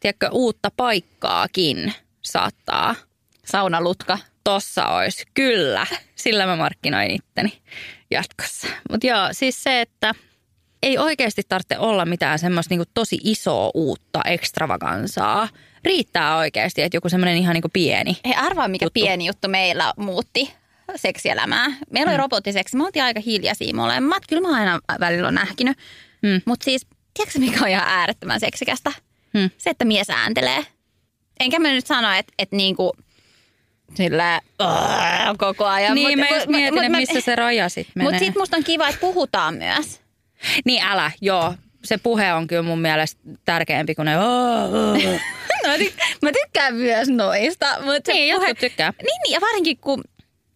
[0.00, 2.94] tiedätkö, uutta paikkaakin saattaa.
[3.44, 4.18] Saunalutka.
[4.44, 5.86] Tossa olisi, kyllä.
[6.14, 7.52] Sillä mä markkinoin itteni
[8.10, 8.68] jatkossa.
[8.90, 10.14] Mutta joo, siis se, että
[10.82, 15.48] ei oikeasti tarvitse olla mitään semmoista niinku tosi isoa uutta ekstravagansaa.
[15.84, 18.16] Riittää oikeasti, että joku semmoinen ihan niinku pieni.
[18.24, 19.00] Hei, arvaa mikä Juttu.
[19.00, 20.52] pieni juttu meillä muutti
[20.96, 21.66] seksielämää.
[21.90, 22.22] Meillä oli mm.
[22.22, 22.76] robottiseksi.
[22.76, 24.22] Me oltiin aika hiljaisia molemmat.
[24.28, 25.78] Kyllä mä aina välillä on nähkinyt.
[26.22, 26.40] Mm.
[26.44, 28.92] Mutta siis, tiedätkö mikä on ihan äärettömän seksikästä?
[29.34, 29.50] Mm.
[29.58, 30.66] Se, että mies ääntelee.
[31.40, 32.92] Enkä mä nyt sano, että, että niinku
[33.94, 34.40] sillä
[35.38, 35.94] koko ajan.
[35.94, 38.10] Niin, mä just mietin, mä- missä se raja sitten menee.
[38.10, 40.00] Mutta sitten musta on kiva, että puhutaan myös.
[40.64, 41.54] Niin älä, joo.
[41.84, 44.14] Se puhe on kyllä mun mielestä tärkeämpi kuin ne...
[45.62, 47.66] No, mä, tyk- mä tykkään myös noista.
[47.84, 48.92] Mutta Niin, jotkut tykkää.
[48.98, 50.04] Niin, niin, ja varsinkin kun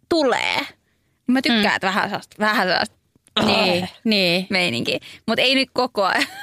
[0.09, 0.57] tulee.
[0.57, 1.75] Niin mä tykkään, mm.
[1.77, 2.97] että vähän sellaista, vähän sellaista
[3.47, 4.47] Niin, niin.
[4.51, 4.99] meininkiä.
[5.27, 6.27] Mutta ei nyt koko ajan.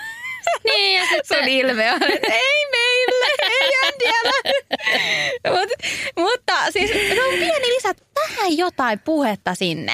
[0.64, 4.32] Niin, ja sit Sun ilme on, että ei meille, ei Andialla.
[5.60, 5.70] Mut,
[6.18, 7.94] mutta siis se on pieni lisä,
[8.28, 9.94] vähän jotain puhetta sinne.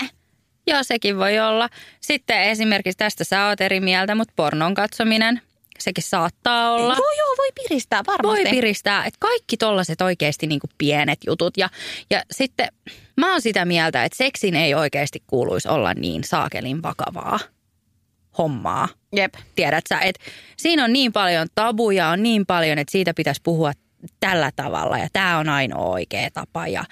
[0.68, 1.70] Joo, sekin voi olla.
[2.02, 5.42] Sitten esimerkiksi tästä sä oot eri mieltä, mutta pornon katsominen,
[5.80, 6.94] sekin saattaa olla.
[6.94, 8.44] Joo, joo, voi piristää varmasti.
[8.44, 11.58] Voi piristää, että kaikki tollaset oikeasti niinku pienet jutut.
[11.58, 11.70] Ja,
[12.10, 12.68] ja sitten
[13.18, 17.40] mä oon sitä mieltä, että seksin ei oikeasti kuuluisi olla niin saakelin vakavaa
[18.38, 18.88] hommaa.
[19.16, 19.34] Jep.
[19.56, 20.26] Tiedät sä, että
[20.58, 23.72] siinä on niin paljon tabuja, on niin paljon, että siitä pitäisi puhua
[24.20, 26.84] tällä tavalla ja tämä on ainoa oikea tapa ja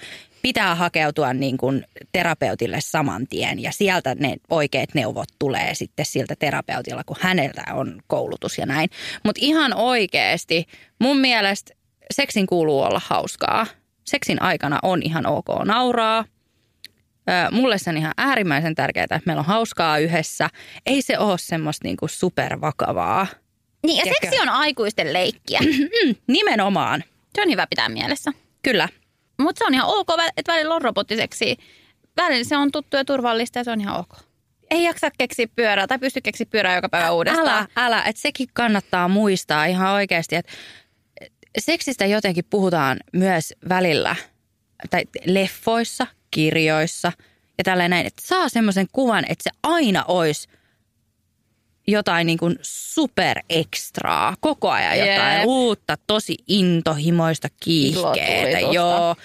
[0.46, 6.36] pitää hakeutua niin kuin terapeutille saman tien ja sieltä ne oikeat neuvot tulee sitten siltä
[6.36, 8.90] terapeutilla, kun häneltä on koulutus ja näin.
[9.24, 10.66] Mutta ihan oikeasti
[11.00, 11.76] mun mielestä
[12.12, 13.68] seksin kuuluu olla hauskaa.
[14.04, 16.26] Seksin aikana on ihan ok nauraa.
[17.52, 20.50] Mulle se on ihan äärimmäisen tärkeää, että meillä on hauskaa yhdessä.
[20.86, 23.28] Ei se ole semmoista niinku supervakavaa.
[23.86, 24.28] Niin, ja Tiedätkö?
[24.28, 25.60] seksi on aikuisten leikkiä.
[26.28, 27.04] Nimenomaan.
[27.36, 28.32] Se on hyvä pitää mielessä.
[28.64, 28.90] Kyllä.
[29.40, 31.58] Mutta se on ihan ok, että välillä on robottiseksi.
[32.18, 34.18] Välillä se on tuttu ja turvallista ja se on ihan ok.
[34.72, 37.48] Ei jaksa keksiä pyörää tai pysty keksiä pyörää joka päivä uudestaan.
[37.48, 38.04] Älä, älä.
[38.04, 40.52] Että sekin kannattaa muistaa ihan oikeasti, että
[41.60, 44.16] seksistä jotenkin puhutaan myös välillä,
[44.90, 47.12] tai leffoissa, kirjoissa
[47.58, 50.48] ja tällä näin, että saa semmoisen kuvan, että se aina olisi
[51.88, 58.60] jotain niin kuin super ekstraa, koko ajan jotain uutta, tosi intohimoista kiihkeetä.
[58.60, 59.16] Joo.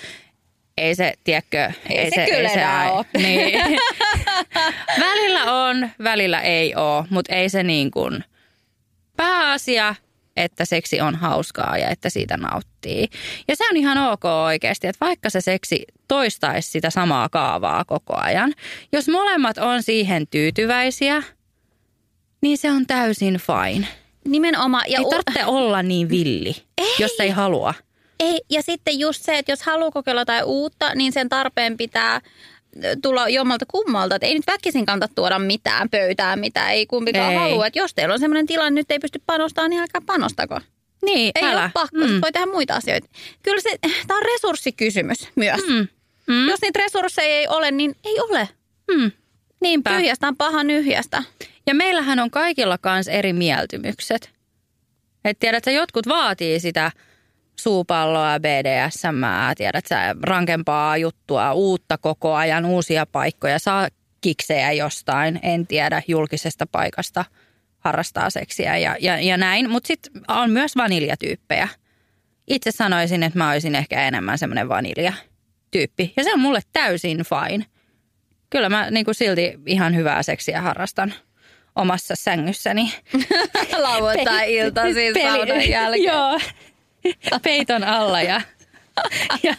[0.77, 3.05] Ei se, tiedätkö, Ei se kyllä enää ai- oo.
[3.17, 3.79] Niin.
[5.07, 8.25] välillä on, välillä ei ole, mutta ei se niin kuin
[9.17, 9.95] pääasia,
[10.37, 13.09] että seksi on hauskaa ja että siitä nauttii.
[13.49, 18.17] Ja se on ihan ok oikeasti, että vaikka se seksi toistaisi sitä samaa kaavaa koko
[18.17, 18.53] ajan,
[18.93, 21.23] jos molemmat on siihen tyytyväisiä,
[22.41, 23.87] niin se on täysin fine.
[24.25, 24.85] Nimenomaan.
[24.89, 26.95] Ja Ei tarvitse olla niin villi, ei.
[26.99, 27.75] jos ei halua.
[28.21, 32.21] Ei, ja sitten just se, että jos haluaa kokeilla jotain uutta, niin sen tarpeen pitää
[32.85, 34.15] ö, tulla jommalta kummalta.
[34.15, 37.39] Että ei nyt väkisin kannata tuoda mitään pöytään, mitä ei kumpikaan Ei.
[37.39, 37.67] halua.
[37.67, 40.61] Että jos teillä on sellainen tilanne, nyt ei pysty panostamaan, niin älkää panostako.
[41.03, 41.63] Niin, Ei älä.
[41.63, 42.21] ole pakko, mm.
[42.23, 43.09] voi tehdä muita asioita.
[43.43, 45.61] Kyllä se, tämä on resurssikysymys myös.
[45.69, 45.89] Mm.
[46.27, 46.49] Mm.
[46.49, 48.49] Jos niitä resursseja ei ole, niin ei ole.
[48.91, 49.11] Mm.
[49.61, 49.91] Niinpä.
[49.91, 51.23] Tyhjästä on paha nyhjästä.
[51.67, 54.31] Ja meillähän on kaikilla kans eri mieltymykset.
[55.25, 56.93] Et tiedät sä, jotkut vaatii sitä
[57.61, 59.25] suupalloa, BDSM,
[59.57, 63.89] tiedät sä, rankempaa juttua, uutta koko ajan, uusia paikkoja, saa
[64.21, 67.25] kiksejä jostain, en tiedä, julkisesta paikasta
[67.79, 69.71] harrastaa seksiä ja, ja, ja näin.
[69.71, 71.69] Mutta sitten on myös vaniljatyyppejä.
[72.47, 76.13] Itse sanoisin, että mä olisin ehkä enemmän semmoinen vaniljatyyppi.
[76.17, 77.67] Ja se on mulle täysin fine.
[78.51, 81.15] Kyllä mä niin kuin silti ihan hyvää seksiä harrastan
[81.77, 82.95] omassa sängyssäni.
[83.83, 86.05] Lauantai-ilta siis Peli- saunan jälkeen.
[86.13, 86.41] Joo.
[87.43, 88.41] Peiton alla ja,
[89.43, 89.55] ja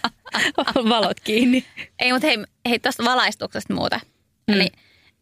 [0.75, 1.65] valot kiinni.
[1.99, 2.37] Ei, mutta hei,
[2.69, 3.99] hei tästä valaistuksesta muuta.
[4.47, 4.53] Mm.
[4.53, 4.67] Eli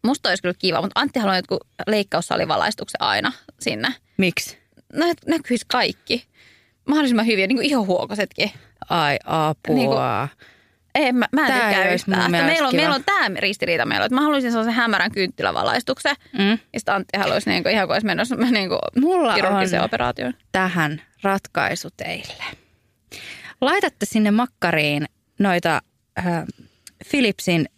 [0.02, 3.88] musta olisi kyllä kiva, mutta Antti haluaa jotkut leikkaussalivalaistuksen aina sinne.
[4.16, 4.58] Miksi?
[4.92, 6.26] Nä, näkyisi kaikki.
[6.88, 8.50] Mahdollisimman hyviä, niin kuin ihan huokosetkin.
[8.90, 9.74] Ai apua.
[9.74, 9.90] Niin
[10.94, 12.30] Ei, mä, mä en Tää tykkää yhtään.
[12.30, 12.80] Meillä on, kiva.
[12.82, 16.16] meillä on tämä ristiriita meillä, että mä haluaisin sellaisen hämärän kynttilävalaistuksen.
[16.38, 16.50] Mm.
[16.50, 19.86] Ja sitten Antti haluaisi niin kuin, ihan kuin olisi menossa niin kuin Mulla kirurgiseen on
[19.86, 20.34] operaatioon.
[20.52, 22.44] tähän ratkaisu teille.
[23.60, 25.06] Laitatte sinne makkariin
[25.38, 25.80] noita
[26.18, 26.24] äh,
[27.10, 27.68] Philipsin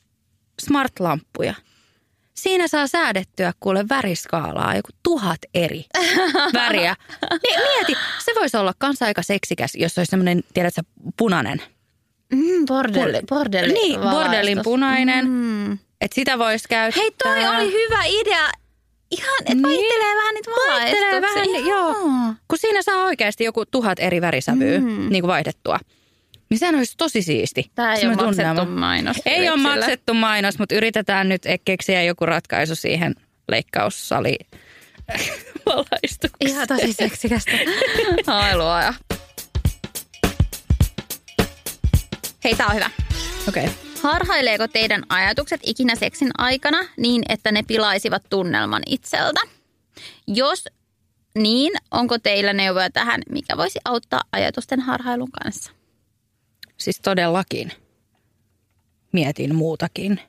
[0.62, 1.54] smart-lamppuja.
[2.34, 5.84] Siinä saa säädettyä kuule väriskaalaa, joku tuhat eri
[6.54, 6.94] väriä.
[7.42, 7.94] Niin, mieti,
[8.24, 10.82] se voisi olla kans aika seksikäs, jos olisi semmoinen, tiedätkö,
[11.16, 11.62] punainen.
[12.32, 15.28] Mm, bordelli, bordelli Niin, bordellin punainen.
[15.28, 15.72] Mm.
[15.72, 17.02] Että sitä voisi käyttää.
[17.02, 18.48] Hei, toi oli hyvä idea.
[19.10, 19.62] Ihan, että Niin.
[19.62, 21.00] vaihtelee vähän niitä valaistuksia.
[21.20, 21.94] Vaihtelee vähän, joo.
[22.48, 25.08] Kun siinä saa oikeasti joku tuhat eri värisävyä mm.
[25.10, 25.78] niin kuin vaihdettua.
[26.50, 27.70] Niin sehän olisi tosi siisti.
[27.74, 28.80] Tämä ei ole Semmoinen maksettu tunnelma.
[28.80, 29.16] mainos.
[29.26, 33.14] Ei ole maksettu mainos, mutta yritetään nyt keksiä joku ratkaisu siihen
[33.48, 34.36] leikkaussali
[35.66, 36.50] valaistukseen.
[36.50, 37.52] Ihan tosi seksikästä.
[38.26, 38.94] Ai luoja.
[42.44, 42.90] Hei, tää on hyvä.
[43.48, 43.64] Okei.
[43.64, 43.74] Okay.
[44.02, 49.40] Harhaileeko teidän ajatukset ikinä seksin aikana niin, että ne pilaisivat tunnelman itseltä?
[50.26, 50.68] Jos
[51.38, 55.72] niin, onko teillä neuvoja tähän, mikä voisi auttaa ajatusten harhailun kanssa?
[56.76, 57.72] Siis todellakin.
[59.12, 60.20] Mietin muutakin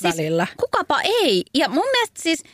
[0.00, 0.46] Siis välillä.
[0.56, 1.42] Kukapa ei?
[1.54, 2.44] Ja mun mielestä siis...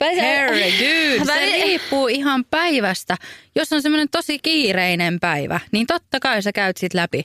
[0.00, 3.16] Herregud, se Väli- riippuu ihan päivästä.
[3.54, 7.24] Jos on semmoinen tosi kiireinen päivä, niin totta kai sä käyt sit läpi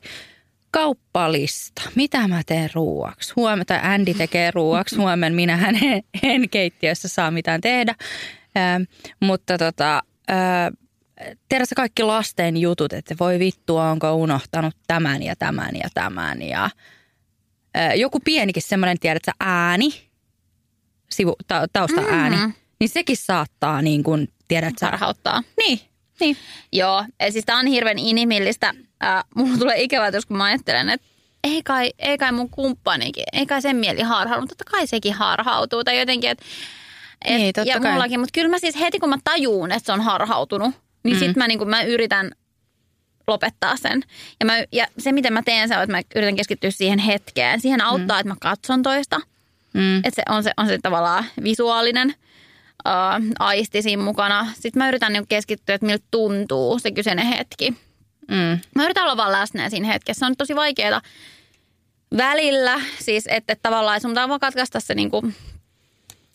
[0.72, 1.82] kauppalista.
[1.96, 3.34] Mitä mä teen ruuaksi?
[3.36, 4.96] Huomenna, tai Andy tekee ruuaksi.
[4.96, 7.96] Huomenna minä en, en keittiössä saa mitään tehdä.
[8.58, 8.82] Ähm,
[9.20, 10.38] mutta tota, öö,
[11.50, 16.42] tiedätkö kaikki lasten jutut, että voi vittua, onko unohtanut tämän ja tämän ja tämän.
[16.42, 16.70] Ja
[17.78, 19.90] öö, joku pienikin semmoinen, tiedätkö, ääni,
[21.10, 22.54] sivu, ta, tausta ääni, mm-hmm.
[22.80, 25.44] niin sekin saattaa niin kuin, tiedätkö, Harhauttaa.
[25.58, 25.80] Niin,
[26.20, 26.38] niin.
[26.72, 28.74] Joo, siis tämä on hirveän inhimillistä.
[29.04, 31.08] Äh, mulla tulee ikävä, jos kun mä ajattelen, että
[31.44, 35.84] ei kai, ei kai mun kumppanikin, ei kai sen mieli harhaudu, totta kai sekin harhautuu.
[35.84, 36.46] Tai jotenkin, että
[37.26, 37.92] et, Niin, ja kai.
[37.92, 41.20] mullakin, mutta kyllä mä siis heti kun mä tajuun, että se on harhautunut, niin mm.
[41.20, 42.32] sit mä, niin mä yritän
[43.28, 44.04] lopettaa sen.
[44.40, 47.62] Ja, mä, ja se, miten mä teen, se on, että mä yritän keskittyä siihen hetkeen.
[47.62, 48.20] Siihen auttaa, mm.
[48.20, 49.22] että mä katson toista.
[49.74, 49.98] Mm.
[49.98, 52.16] Että se on se, on se tavallaan visuaalinen
[52.88, 54.48] uh, aisti siinä mukana.
[54.54, 57.74] Sitten mä yritän niin keskittyä, että miltä tuntuu se kyseinen hetki.
[58.28, 58.60] Mm.
[58.76, 60.20] Mä yritän olla vaan läsnä siinä hetkessä.
[60.20, 61.02] Se on tosi vaikeaa
[62.18, 62.82] välillä.
[63.00, 65.36] Siis, että, että tavallaan sun pitää vaan katkaista se niin kuin,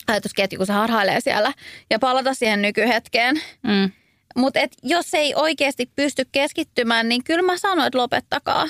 [0.07, 1.53] ajatusketju, kun se harhailee siellä.
[1.89, 3.41] Ja palata siihen nykyhetkeen.
[3.63, 3.91] Mm.
[4.35, 8.69] Mutta jos ei oikeasti pysty keskittymään, niin kyllä mä sanoin, että lopettakaa.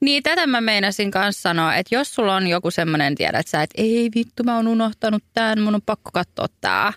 [0.00, 3.82] Niin, tätä mä meinasin kanssa sanoa, että jos sulla on joku semmoinen, tiedät sä, että
[3.82, 6.92] ei vittu, mä oon unohtanut tämän, mun on pakko katsoa tää.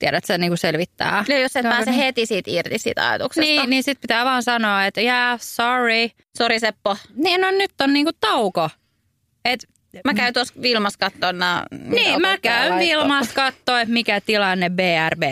[0.00, 1.24] Tiedät sä, niin kuin selvittää.
[1.28, 2.00] Ja jos et Se pääse niin.
[2.00, 3.40] heti siitä irti siitä ajatuksesta.
[3.40, 6.08] Niin, niin sit pitää vaan sanoa, että jää, yeah, sorry.
[6.38, 6.96] Sori Seppo.
[7.14, 8.70] Niin, no nyt on niinku tauko.
[9.44, 9.68] Et,
[10.04, 11.64] Mä käyn tuossa Vilmas katsoa nämä.
[11.70, 15.22] niin, mä käyn Vilmasta katsoa, että mikä tilanne BRB.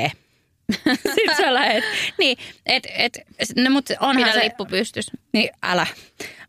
[1.14, 1.84] Sitten sä lähet.
[2.18, 3.18] Niin, et, et,
[3.56, 4.44] no, mut onhan Pidä se...
[4.44, 5.10] lippu pystys.
[5.32, 5.86] Niin, älä.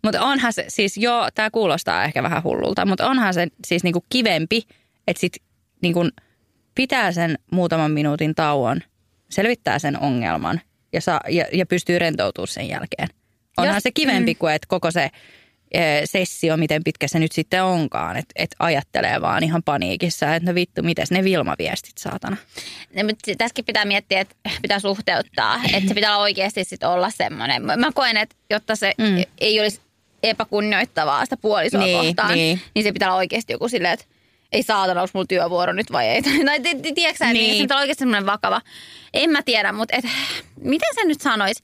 [0.04, 4.06] Mutta onhan se, siis joo, tämä kuulostaa ehkä vähän hullulta, mutta onhan se siis niinku
[4.10, 4.62] kivempi,
[5.08, 5.34] että sit
[5.82, 6.10] niinku
[6.80, 8.82] pitää sen muutaman minuutin tauon,
[9.30, 10.62] selvittää sen ongelman
[10.94, 13.08] ja, saa, ja, ja pystyy rentoutumaan sen jälkeen.
[13.58, 15.10] Onhan Jos- se kivempi kuin, että koko se
[15.72, 20.50] eh, sessio, miten pitkä se nyt sitten onkaan, että et ajattelee vaan ihan paniikissa, että
[20.52, 22.38] no vittu, mites ne Vilma-viestit saatana.
[22.96, 25.62] Ja, mutta tässäkin pitää miettiä, että pitää suhteuttaa.
[25.74, 27.66] Että se pitää olla oikeasti sit olla semmoinen.
[27.66, 29.24] Mä mä koen, että jotta se Mm.
[29.42, 29.82] ei olisi
[30.24, 32.62] epäkunnioittavaa sitä puolisoa Niin, kohtaan, niin.
[32.76, 34.06] niin se pitää olla oikeasti joku silleen, että
[34.52, 36.22] ei saatana, onko mulla työvuoro nyt vai ei.
[36.46, 37.52] Tai ti- ti- tiedätkö sä, niin.
[37.52, 37.68] Niin.
[37.68, 38.62] se olla oikeasti semmoinen vakava.
[39.14, 40.06] En mä tiedä, mutta et,
[40.62, 41.64] miten se nyt sanoisi?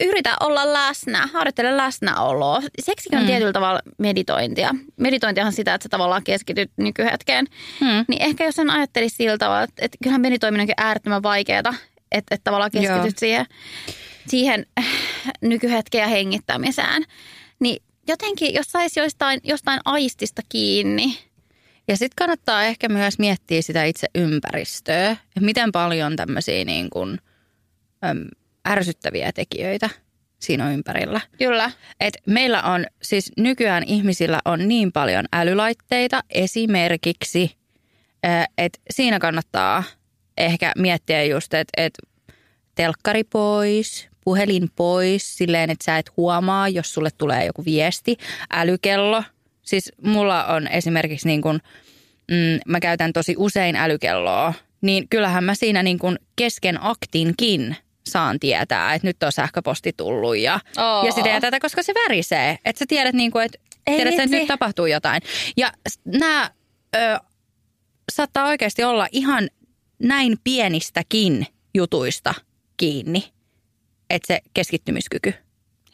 [0.00, 2.62] Yritä olla läsnä, harjoittele läsnäoloa.
[2.82, 3.26] Seksikin on mm.
[3.26, 4.74] tietyllä tavalla meditointia.
[4.96, 7.46] Meditointihan on sitä, että sä tavallaan keskityt nykyhetkeen.
[7.80, 8.04] Hmm.
[8.08, 11.74] Niin ehkä jos sen ajattelisi sillä tavalla, että, että kyllähän meditoiminen onkin äärettömän vaikeaa, että,
[12.10, 13.10] että tavallaan keskityt Joo.
[13.16, 13.46] siihen,
[14.26, 14.66] siihen
[15.40, 17.04] nykyhetkeen ja hengittämiseen.
[17.60, 21.18] Niin jotenkin, jos saisi jostain, jostain aistista kiinni,
[21.88, 27.18] Ja sitten kannattaa ehkä myös miettiä sitä itse ympäristöä, että miten paljon tämmöisiä niin kuin,
[28.04, 28.24] äm,
[28.68, 29.90] ärsyttäviä tekijöitä
[30.40, 31.20] siinä on ympärillä.
[31.38, 31.70] kyllä.
[32.00, 37.56] Et meillä on, siis nykyään ihmisillä on niin paljon älylaitteita esimerkiksi,
[38.58, 39.84] että siinä kannattaa
[40.36, 41.92] ehkä miettiä just, että et
[42.74, 48.16] telkkari pois, puhelin pois silleen, että sä et huomaa, jos sulle tulee joku viesti,
[48.52, 49.24] älykello.
[49.70, 51.60] Siis mulla on esimerkiksi niin kuin,
[52.30, 57.76] mm, mä käytän tosi usein älykelloa, niin kyllähän mä siinä niin kuin kesken aktinkin
[58.08, 61.06] saan tietää, että nyt on sähköposti tullut ja, Oo.
[61.06, 62.58] ja sitä ja tätä, koska se värisee.
[62.64, 65.22] Että sä tiedät, niin kuin, että, Ei tiedät että nyt tapahtuu jotain.
[65.56, 65.72] Ja
[66.04, 66.50] nämä
[68.12, 69.48] saattaa oikeasti olla ihan
[69.98, 72.34] näin pienistäkin jutuista
[72.76, 73.24] kiinni,
[74.10, 75.34] että se keskittymiskyky.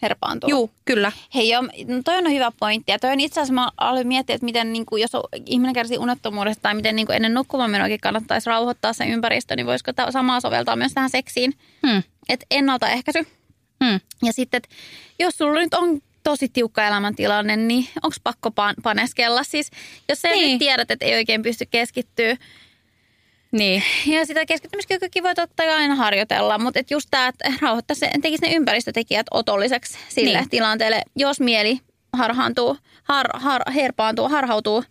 [0.02, 0.50] Herpaantuu.
[0.50, 1.12] Juu, kyllä.
[1.34, 2.92] Hei joo, no toi on hyvä pointti.
[2.92, 5.10] Ja toi on itse asiassa, mä aloin miettiä, että miten niin kuin, jos
[5.46, 9.66] ihminen kärsii unettomuudesta tai miten niin kuin ennen nukkumaan menoakin kannattaisi rauhoittaa se ympäristö, niin
[9.66, 11.54] voisiko tämä samaa soveltaa myös tähän seksiin?
[11.86, 12.02] Hmm.
[12.28, 13.26] Että ennaltaehkäisy.
[13.84, 14.00] Hmm.
[14.24, 14.68] Ja sitten, että
[15.18, 19.44] jos sulla nyt on tosi tiukka elämäntilanne, niin onko pakko pan- paneskella?
[19.44, 19.70] Siis,
[20.08, 20.50] jos sä Niin.
[20.50, 22.36] nyt tiedät, että ei oikein pysty keskittyä,
[23.58, 23.82] Niin.
[24.06, 28.10] ja sitä keskittymiskykykin voi totta kai aina harjoitella, mutta et just tämä, että rauhoittaa se,
[28.22, 30.38] tekisi ne ympäristötekijät otolliseksi sille Niin.
[30.40, 30.50] niin.
[30.50, 31.78] tilanteelle, jos mieli
[32.12, 34.84] harhaantuu, har, har, herpaantuu, harhautuu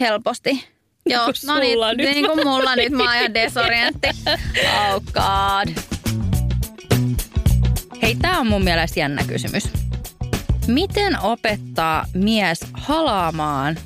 [0.00, 0.64] helposti.
[1.06, 2.10] Joo, kuin no niin, nyt.
[2.14, 4.08] niin kuin mulla nyt, mä oon ihan desorientti.
[4.88, 5.68] Oh god.
[8.02, 9.64] Hei, tämä on mun mielestä jännä kysymys.
[10.66, 13.78] Miten opettaa mies halaamaan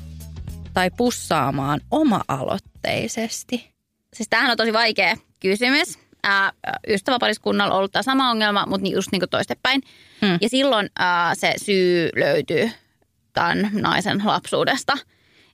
[0.73, 3.74] tai pussaamaan oma-aloitteisesti?
[4.15, 5.99] Siis tämähän on tosi vaikea kysymys.
[6.23, 6.51] Ää,
[6.87, 9.81] ystäväpariskunnalla on ollut tämä sama ongelma, mutta just niin kuin toistepäin.
[10.21, 10.37] Mm.
[10.41, 12.71] Ja silloin ää, se syy löytyy
[13.33, 14.93] tämän naisen lapsuudesta.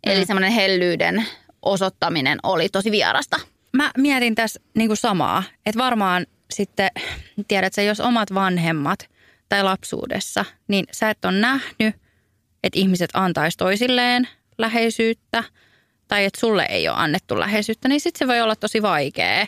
[0.03, 0.25] Eli Hmm.
[0.27, 1.25] semmoinen hellyyden
[1.61, 3.39] osoittaminen oli tosi vierasta.
[3.73, 6.89] Mä mietin tässä niinku samaa, että varmaan sitten,
[7.47, 9.09] tiedätkö, jos omat vanhemmat
[9.49, 11.95] tai lapsuudessa, niin sä et ole nähnyt,
[12.63, 15.43] että ihmiset antaisi toisilleen läheisyyttä
[16.11, 19.47] tai että sulle ei ole annettu läheisyyttä, niin sitten se voi olla tosi vaikea.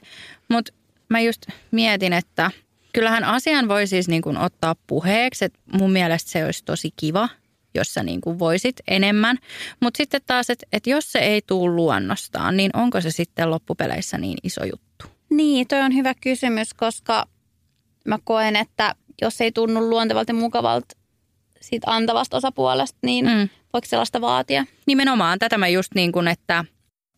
[0.50, 0.74] Mutta
[1.10, 2.52] mä just mietin, että
[2.94, 5.46] kyllähän asian voi siis niin kuin ottaa puheeksi.
[5.46, 7.30] Että mun mielestä se olisi tosi kiva,
[7.76, 9.38] jos sä niin kuin voisit enemmän.
[9.80, 14.18] Mutta sitten taas, että, että jos se ei tule luonnostaan, niin onko se sitten loppupeleissä
[14.18, 15.06] niin iso juttu?
[15.30, 17.26] Niin, toi on hyvä kysymys, koska
[18.08, 20.96] mä koen, että jos ei tunnu luontevalta ja mukavalta
[21.62, 23.50] siitä antavasta osapuolesta, niin mm.
[23.74, 24.66] Voiko sellaista vaatia?
[24.86, 26.66] Nimenomaan tätä mä just niin kuin, että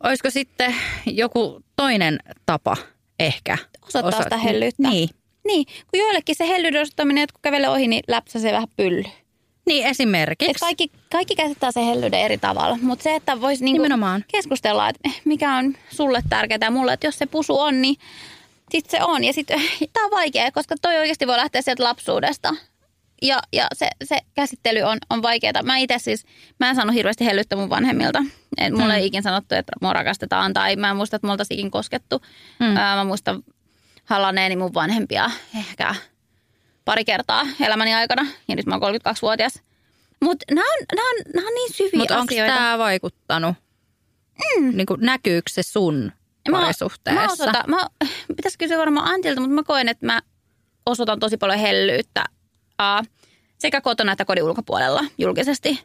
[0.03, 2.77] olisiko sitten joku toinen tapa
[3.19, 4.89] ehkä Osoittaa sitä hellyyttä.
[4.89, 5.09] Niin.
[5.47, 9.03] Niin, kun joillekin se hellyyden osoittaminen, että kun kävelee ohi, niin läpsäsee vähän pylly.
[9.65, 10.51] Niin esimerkiksi.
[10.51, 14.25] Et kaikki, kaikki käsittää se hellyyden eri tavalla, mutta se, että voisi niinku Nimenomaan.
[14.27, 17.95] keskustella, että mikä on sulle tärkeää ja mulle, että jos se pusu on, niin
[18.71, 19.23] sitten se on.
[19.23, 19.61] Ja sitten
[19.93, 22.55] tämä on vaikea, koska toi oikeasti voi lähteä sieltä lapsuudesta.
[23.21, 25.63] Ja, ja se, se käsittely on, on vaikeaa.
[25.63, 26.25] Mä itse siis,
[26.59, 28.23] mä en saanut hirveästi hellyttä mun vanhemmilta.
[28.57, 28.99] Et mulle mm.
[28.99, 32.21] ei ikin sanottu, että mua rakastetaan tai mä en muista, että multa ikin koskettu.
[32.59, 32.77] Mm.
[32.77, 33.43] Ää, mä muistan
[34.05, 35.95] halanneeni mun vanhempia ehkä
[36.85, 38.25] pari kertaa elämäni aikana.
[38.47, 39.61] Ja nyt mä oon 32-vuotias.
[40.21, 42.55] Mutta nämä on, nämä, on, nämä on niin syviä Mutta onko asioita.
[42.55, 43.55] tämä vaikuttanut?
[44.59, 44.77] Mm.
[44.77, 46.11] Niin kuin, näkyykö se sun
[46.49, 47.21] Mä- parisuhteessa?
[47.21, 47.87] Mä osoitan, mä,
[48.35, 50.21] pitäisi kysyä varmaan Antilta, mutta mä koen, että mä
[50.85, 52.25] osoitan tosi paljon hellyyttä
[52.81, 53.07] uh,
[53.57, 55.79] sekä kotona että kodin ulkopuolella julkisesti.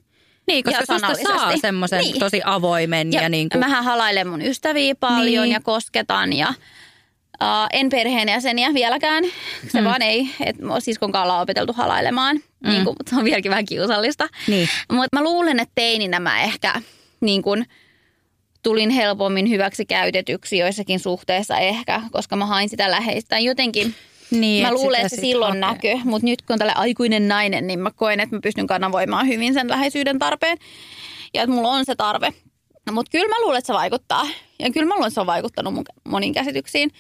[0.47, 2.19] Niin, koska Ja susta saa semmoisen Niin.
[2.19, 5.53] tosi avoimen ja, ja niin kuin, mähän halailen mun ystäviä paljon Niin.
[5.53, 9.25] ja kosketan ja uh, en perheenjäseniä vieläkään.
[9.69, 9.85] Se Mm.
[9.85, 12.69] vaan ei, että siskon kanssa ollaan opeteltu halailemaan, mm.
[12.71, 14.29] niin kuin, mutta se on vieläkin vähän kiusallista.
[14.47, 14.69] Niin.
[14.93, 16.83] Mutta mä luulen, että teininä mä ehkä
[17.21, 17.67] niin kuin,
[18.63, 23.39] tulin helpommin hyväksi käytetyksi joissakin suhteissa ehkä, koska mä hain sitä läheistä.
[23.39, 23.95] Jotenkin
[24.31, 25.95] niin, mä et luulen, että se silloin hakee.
[25.95, 29.29] näkyy, mutta nyt kun on tällä aikuinen nainen, niin mä koen, että mä pystyn kanavoimaan
[29.29, 30.59] hyvin sen läheisyyden tarpeen
[31.35, 32.33] ja että mulla on se tarve.
[32.93, 34.27] Mutta kyllä mä luulen, että se vaikuttaa.
[34.59, 36.91] Ja kyllä mä luulen, että se on vaikuttanut mun moniin käsityksiin.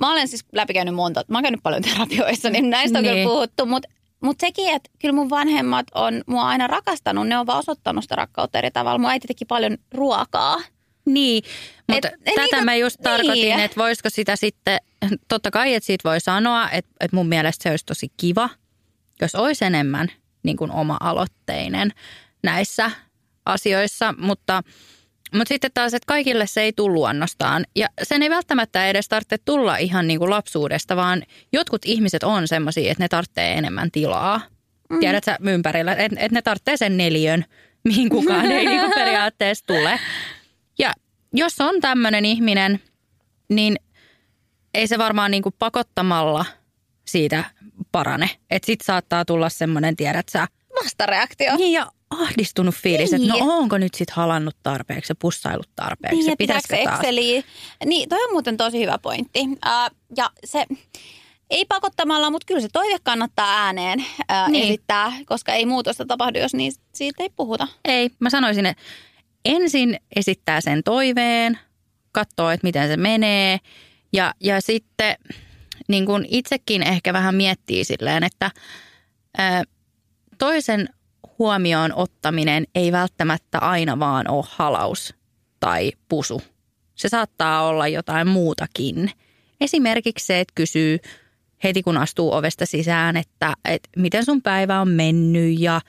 [0.00, 3.14] Mä olen siis läpikäynyt monta, mä oon käynyt paljon terapioissa, niin näistä on Niin.
[3.14, 3.66] kyllä puhuttu.
[3.66, 3.88] Mutta
[4.20, 8.16] mut sekin, että kyllä mun vanhemmat on mua aina rakastanut, ne on vaan osoittanut sitä
[8.16, 8.98] rakkautta eri tavalla.
[8.98, 10.56] Mun äiti teki paljon ruokaa.
[11.04, 11.44] Niin,
[11.88, 13.60] mutta Et- et tätä niinku- mä just tarkoitin, niin.
[13.60, 14.78] että voisiko sitä sitten,
[15.28, 18.50] totta kai, että siitä voi sanoa, että, että mun mielestä se olisi tosi kiva,
[19.22, 20.08] jos olisi enemmän
[20.42, 21.92] niin kuin oma-aloitteinen
[22.42, 22.90] näissä
[23.46, 24.62] asioissa, mutta,
[25.34, 27.64] mutta sitten taas, että kaikille se ei tule luonnostaan.
[27.76, 32.48] Ja sen ei välttämättä edes tarvitse tulla ihan niin kuin lapsuudesta, vaan jotkut ihmiset on
[32.48, 34.40] semmoisia, että ne tarvitsee enemmän tilaa.
[34.90, 35.00] Mm.
[35.00, 37.44] Tiedät sä ympärillä, että, että ne tarvitsee sen neliön,
[37.84, 40.00] mihin kukaan ei niin kuin periaatteessa tule.
[41.34, 42.80] Jos on tämmöinen ihminen,
[43.48, 43.76] niin
[44.74, 46.44] ei se varmaan niin kuin pakottamalla
[47.06, 47.44] siitä
[47.92, 48.30] parane.
[48.50, 50.46] Että sit saattaa tulla semmoinen, tiedät sä,
[50.84, 51.56] Vastareaktio.
[51.56, 53.44] niin ja ahdistunut fiilis, että no Niin.
[53.44, 56.16] onko nyt sit halannut tarpeeksi ja pussailut tarpeeksi.
[56.16, 57.00] Niin, ja että pitääkö se pitäisikö taas?
[57.00, 57.42] Exceliä.
[57.84, 59.40] Niin, toi on muuten tosi hyvä pointti.
[59.62, 60.66] Ää, ja se
[61.50, 64.64] ei pakottamalla, mutta kyllä se toive kannattaa ääneen ää, Niin.
[64.64, 67.68] esittää, koska ei muutosta tapahdu, jos niin, siitä ei puhuta.
[67.84, 68.82] Ei, mä sanoisin, että
[69.44, 71.58] ensin esittää sen toiveen,
[72.12, 73.58] katsoo, että miten se menee
[74.12, 75.16] ja, ja sitten
[75.88, 78.50] niin kuin itsekin ehkä vähän miettii silleen, että
[79.38, 79.62] ää,
[80.38, 80.88] toisen
[81.38, 85.14] huomioon ottaminen ei välttämättä aina vaan ole halaus
[85.60, 86.42] tai pusu.
[86.94, 89.10] Se saattaa olla jotain muutakin.
[89.60, 90.98] Esimerkiksi se, että kysyy
[91.64, 95.80] heti kun astuu ovesta sisään, että, että miten sun päivä on mennyt ja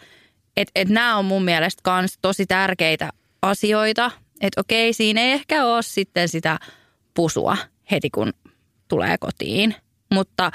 [0.58, 3.10] että et nämä on mun mielestä kans tosi tärkeitä
[3.42, 4.12] asioita.
[4.42, 6.60] Että okei, siinä ei ehkä ole sitten sitä
[7.14, 7.58] pusua
[7.92, 8.34] heti kun
[8.88, 9.76] tulee kotiin.
[10.14, 10.52] Mutta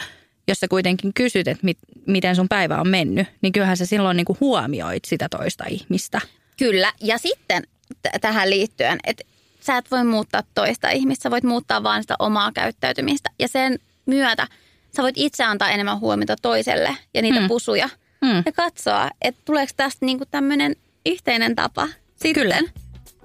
[0.49, 4.16] jos sä kuitenkin kysyt, että mit, miten sun päivä on mennyt, niin kyllähän sä silloin
[4.16, 6.20] niinku huomioit sitä toista ihmistä.
[6.59, 7.62] Kyllä, ja sitten
[8.03, 9.25] t- tähän liittyen, että
[9.61, 13.31] sä et voi muuttaa toista ihmistä, sä voit muuttaa vaan sitä omaa käyttäytymistä.
[13.38, 14.49] Ja sen myötä
[14.96, 17.49] sä voit itse antaa enemmän huomiota toiselle ja niitä Mm.
[17.49, 17.88] pusuja.
[18.22, 18.42] Mm.
[18.46, 22.33] Ja katsoa, että tuleeko tästä niinku tämmöinen yhteinen tapa sitten.
[22.35, 22.61] Kyllä.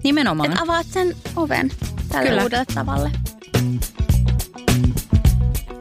[0.04, 0.50] Nimenomaan.
[0.50, 1.70] Että avaat sen oven
[2.08, 2.42] tälle Kyllä.
[2.42, 3.10] uudelle tavalle.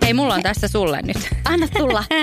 [0.01, 1.17] Hei, mulla on tässä sulle nyt.
[1.45, 2.03] Anna tulla.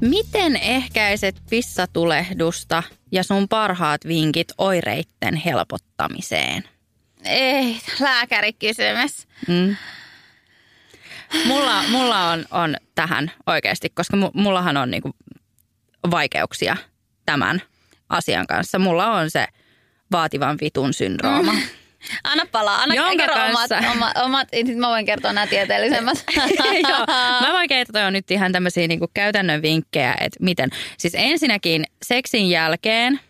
[0.00, 6.64] Miten ehkäiset pissatulehdusta ja sun parhaat vinkit oireitten helpottamiseen?
[7.24, 9.28] Ei, lääkärikysymys.
[9.48, 9.76] Mm.
[11.44, 15.10] Mulla, mulla on, on tähän oikeasti, koska mu- mullahan on niinku
[16.10, 16.76] vaikeuksia
[17.26, 17.62] tämän
[18.08, 18.78] asian kanssa.
[18.78, 19.46] Mulla on se
[20.12, 21.52] vaativan vitun syndrooma.
[21.52, 21.60] Mm.
[22.24, 26.24] Anna palaa, anna Jonka kerro omat, kanssa- omat, omat, sitten mä voin kertoa nämä tieteellisemmät.
[26.88, 27.06] Joo,
[27.40, 30.70] mä voin kertoa nyt ihan tämmöisiä niinku käytännön vinkkejä, että miten.
[30.98, 33.20] Siis ensinnäkin seksin jälkeen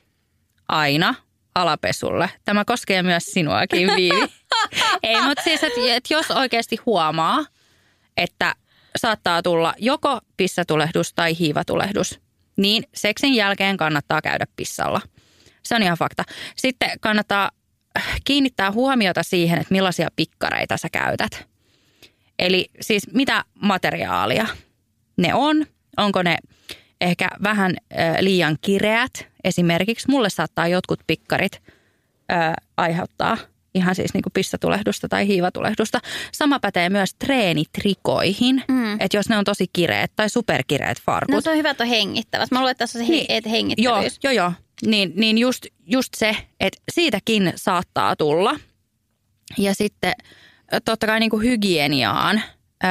[0.68, 1.14] aina
[1.54, 2.30] alapesulle.
[2.44, 4.28] Tämä koskee myös sinuakin, Viivi.
[5.02, 7.44] Ei, mutta siis, että et jos oikeasti huomaa,
[8.16, 8.54] että
[8.96, 12.20] saattaa tulla joko pissatulehdus tai hiivatulehdus.
[12.56, 15.00] Niin seksin jälkeen kannattaa käydä pissalla.
[15.62, 16.24] Se on ihan fakta.
[16.56, 17.50] Sitten kannattaa
[18.24, 21.48] kiinnittää huomiota siihen, että millaisia pikkareita sä käytät.
[22.38, 24.46] Eli siis mitä materiaalia
[25.16, 25.66] ne on.
[25.96, 26.38] Onko ne
[27.00, 27.76] ehkä vähän
[28.20, 29.26] liian kireät.
[29.44, 32.34] Esimerkiksi mulle saattaa jotkut pikkarit ö,
[32.76, 33.38] aiheuttaa
[33.74, 36.00] ihan siis niin kuin pissatulehdusta tai hiivatulehdusta.
[36.32, 39.00] Sama pätee myös treenitrikoihin, mm.
[39.00, 41.34] että jos ne on tosi kireet tai superkireet farkut.
[41.34, 42.50] No se on hyvä, että on hengittävät.
[42.50, 44.18] Mä luulen, että tässä on se niin, he, hengittävyys.
[44.22, 44.52] Joo, joo, joo.
[44.86, 48.58] Niin, niin just, just se, että siitäkin saattaa tulla.
[49.58, 50.12] Ja sitten
[50.84, 52.42] totta kai niin kuin hygieniaan.
[52.84, 52.88] Ö,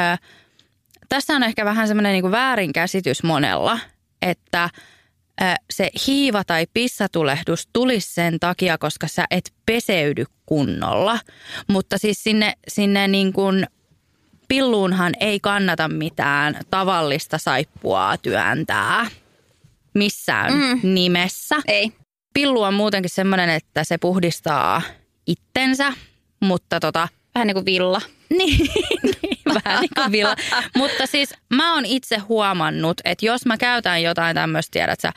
[1.09, 3.79] tässä on ehkä vähän semmoinen niin väärinkäsitys monella,
[4.21, 4.69] että
[5.69, 11.19] se hiiva tai pissatulehdus tulisi sen takia, koska sä et peseydy kunnolla.
[11.67, 13.67] Mutta siis sinne, sinne niin kuin
[14.47, 19.07] pilluunhan ei kannata mitään tavallista saippua työntää
[19.93, 20.93] missään mm.
[20.93, 21.55] nimessä.
[21.67, 21.91] Ei.
[22.33, 24.81] Pillu on muutenkin semmoinen, että se puhdistaa
[25.27, 25.93] itsensä,
[26.39, 27.07] mutta tota...
[27.35, 28.01] Vähän niin kuin villa.
[28.29, 28.69] Niin,
[29.65, 30.35] vähän niin kuin villa.
[30.75, 35.11] Mutta siis mä oon itse huomannut, että jos mä käytän jotain tämmöistä, tiedät sä,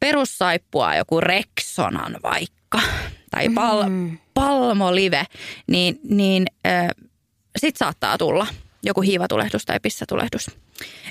[0.00, 2.80] perussaippua, joku Rexonan vaikka,
[3.30, 4.18] tai pal- mm.
[4.34, 5.24] Palmolive,
[5.66, 6.88] niin, niin äh,
[7.58, 8.46] sit saattaa tulla
[8.82, 10.50] joku hiivatulehdus tai pissatulehdus.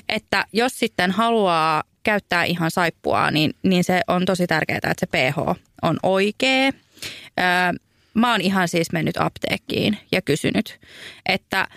[0.08, 5.06] Että jos sitten haluaa käyttää ihan saippua, niin, niin se on tosi tärkeää, että se
[5.06, 5.38] pH
[5.82, 6.66] on oikea.
[6.66, 7.72] Öö,
[8.14, 10.80] mä oon ihan siis mennyt apteekkiin ja kysynyt,
[11.28, 11.68] että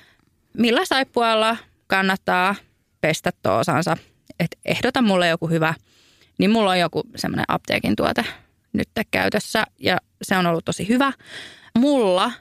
[0.57, 2.55] millä saippualla kannattaa
[3.01, 3.97] pestä toosansa.
[4.39, 5.73] Että ehdota mulle joku hyvä,
[6.37, 8.25] niin mulla on joku semmoinen apteekin tuote
[8.73, 11.13] nyt käytössä ja se on ollut tosi hyvä.
[11.77, 12.31] Mulla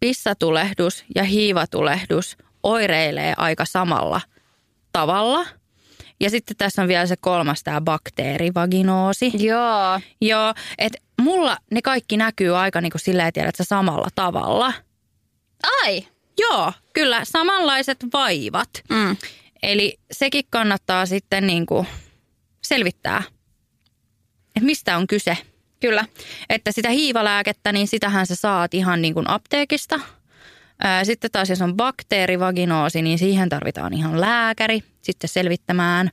[0.00, 4.20] pissatulehdus ja hiivatulehdus oireilee aika samalla
[4.92, 5.46] tavalla.
[6.20, 9.32] Ja sitten tässä on vielä se kolmas, tämä bakteerivaginoosi.
[9.38, 10.00] Joo.
[10.20, 14.72] Joo, että mulla ne kaikki näkyy aika niin kuin sillä tiedät sä samalla tavalla.
[15.82, 16.06] Ai.
[16.40, 18.68] Joo, kyllä samanlaiset vaivat.
[18.90, 19.16] Mm.
[19.62, 21.86] Eli sekin kannattaa sitten niin kuin
[22.62, 23.22] selvittää,
[24.56, 25.38] että mistä on kyse.
[25.80, 26.04] Kyllä.
[26.48, 30.00] Että sitä hiivalääkettä, niin sitähän sä saat ihan niin kuin apteekista.
[31.02, 36.10] Sitten taas jos on bakteerivaginoosi, niin siihen tarvitaan ihan lääkäri sitten selvittämään.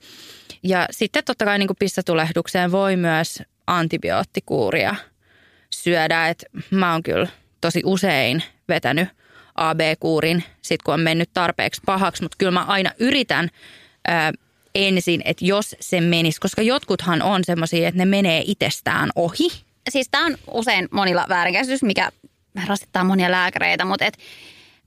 [0.64, 4.96] Ja sitten totta kai niin kuin pissatulehdukseen voi myös antibioottikuuria
[5.74, 6.28] syödä.
[6.28, 7.28] Et mä oon kyllä
[7.62, 9.10] tosi usein vetänyt
[9.58, 13.50] AB-kuurin, sit kun on mennyt tarpeeksi pahaksi, mutta kyllä mä aina yritän
[14.08, 14.34] ää,
[14.76, 19.48] ensin, että jos se menisi, koska jotkuthan on semmoisia, että ne menee itsestään ohi.
[19.90, 22.12] Siis tämä on usein monilla väärinkäsitys, mikä
[22.68, 24.18] rasittaa monia lääkäreitä, mutta et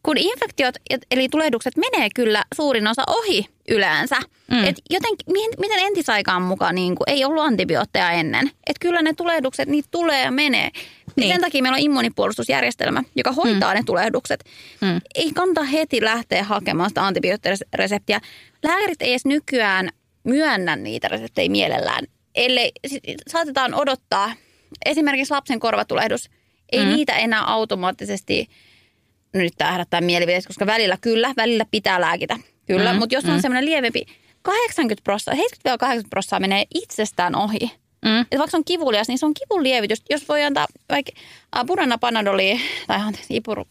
[0.03, 0.75] kun infektiot
[1.11, 4.17] eli tulehdukset menee kyllä suurin osa ohi yleensä.
[4.51, 4.65] Mm.
[4.65, 5.11] Et joten,
[5.59, 8.51] miten entisaikaan mukaan niin kuin, ei ollut antibiootteja ennen.
[8.67, 10.71] Et kyllä ne tulehdukset, niitä tulee ja menee.
[11.17, 11.33] Niin.
[11.33, 13.79] Sen takia meillä on immunipuolustusjärjestelmä, joka hoitaa mm.
[13.79, 14.45] ne tulehdukset.
[14.81, 15.01] Mm.
[15.15, 18.21] Ei kannata heti lähteä hakemaan sitä antibioottireseptiä.
[18.63, 19.89] Lääkärit ei edes nykyään
[20.25, 22.05] myönnä niitä reseptejä mielellään.
[22.35, 22.73] Ellei
[23.29, 24.33] saatetaan odottaa,
[24.87, 26.31] esimerkiksi lapsen korvatulehdus,
[26.73, 26.89] ei mm.
[26.91, 28.49] niitä enää automaattisesti,
[29.35, 32.37] nyt tämä herättää mielipiteet, koska välillä kyllä, välillä pitää lääkitä.
[32.67, 32.99] Kyllä, mm.
[32.99, 33.41] mutta jos on mm.
[33.41, 34.07] semmoinen lievempi,
[34.43, 35.45] 80 prosenttia,
[36.05, 37.71] 70-80 prosenttia menee itsestään ohi.
[38.05, 38.21] Mm.
[38.21, 40.03] Et vaikka se on kivulias, niin se on kivun lievitys.
[40.11, 41.13] Jos voi antaa vaikka
[41.67, 43.01] purana panadoli tai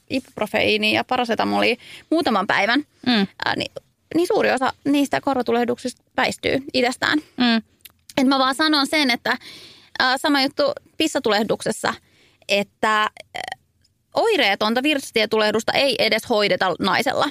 [0.10, 1.76] ibuprofeiini ja parasetamolia
[2.10, 3.28] muutaman päivän, mm.
[3.46, 3.72] ää, niin,
[4.16, 7.20] niin suuri osa niistä korvatulehduksista väistyy itsestään.
[7.38, 7.58] Mm.
[8.18, 9.38] Et mä vaan sanon sen, että
[10.00, 10.64] ää, sama juttu
[10.98, 11.94] pissatulehduksessa,
[12.48, 13.10] että ää,
[14.14, 17.30] oireetonta virtsatietulehdusta ei edes hoideta naisella.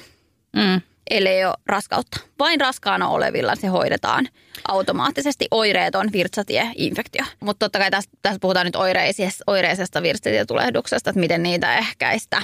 [0.55, 2.19] Mm ellei ole raskautta.
[2.39, 4.27] Vain raskaana olevilla se hoidetaan
[4.67, 7.25] automaattisesti oireeton virtsatieinfektio.
[7.39, 12.41] Mutta totta kai tässä, tässä puhutaan nyt oireisesta, oireisesta virtsatietulehduksesta, että miten niitä ehkäistä.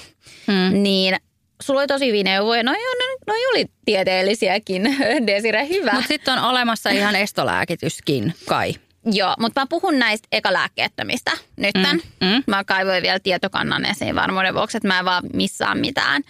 [0.48, 0.84] Hmm.
[0.84, 1.16] Niin
[1.62, 2.64] sulla oli tosi hyviä neuvoja.
[2.64, 4.84] No, no, no oli tieteellisiäkin,
[5.28, 5.92] Desire, hyvä.
[5.92, 8.74] Mutta sitten on olemassa ihan estolääkityskin kai.
[9.12, 11.76] Joo, mutta mä puhun näistä ekalääkkeettömistä nyt.
[11.76, 12.44] Mm, mm.
[12.48, 16.22] Mä kaivoin vielä tietokannan esiin varmuuden vuoksi, että mä en vaan missään mitään.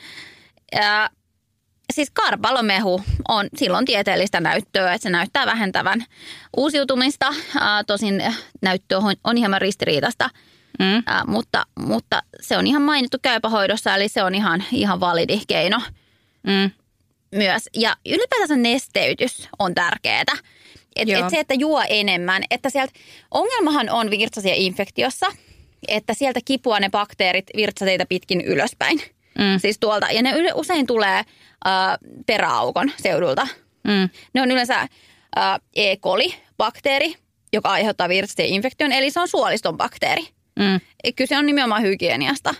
[0.75, 1.09] Ja
[1.93, 6.05] siis karpalomehu on silloin tieteellistä näyttöä, että se näyttää vähentävän
[6.57, 7.33] uusiutumista.
[7.88, 8.23] tosin
[8.61, 10.29] näyttö on, on hieman ristiriitasta,
[10.79, 11.03] mm.
[11.27, 15.81] mutta, mutta se on ihan mainittu käypähoidossa, eli se on ihan, ihan validi keino
[16.43, 16.71] mm.
[17.31, 17.69] myös.
[17.73, 20.23] Ja ylipäätänsä nesteytys on tärkeää.
[20.95, 22.93] Et, et se, että juo enemmän, että sieltä,
[23.31, 25.25] ongelmahan on virtsasia infektiossa,
[25.88, 29.01] että sieltä kipua ne bakteerit virtsateita pitkin ylöspäin.
[29.39, 29.59] Mm.
[29.59, 30.11] Siis tuolta.
[30.11, 31.25] Ja ne usein tulee äh,
[32.25, 33.47] peräaukon seudulta.
[33.83, 34.09] Mm.
[34.33, 34.89] Ne on yleensä äh,
[35.75, 35.95] E.
[35.95, 37.15] coli-bakteeri,
[37.53, 40.27] joka aiheuttaa virtsatien infektion, eli se on suoliston bakteeri.
[40.59, 40.79] Mm.
[41.15, 42.55] Kyse on nimenomaan hygieniasta.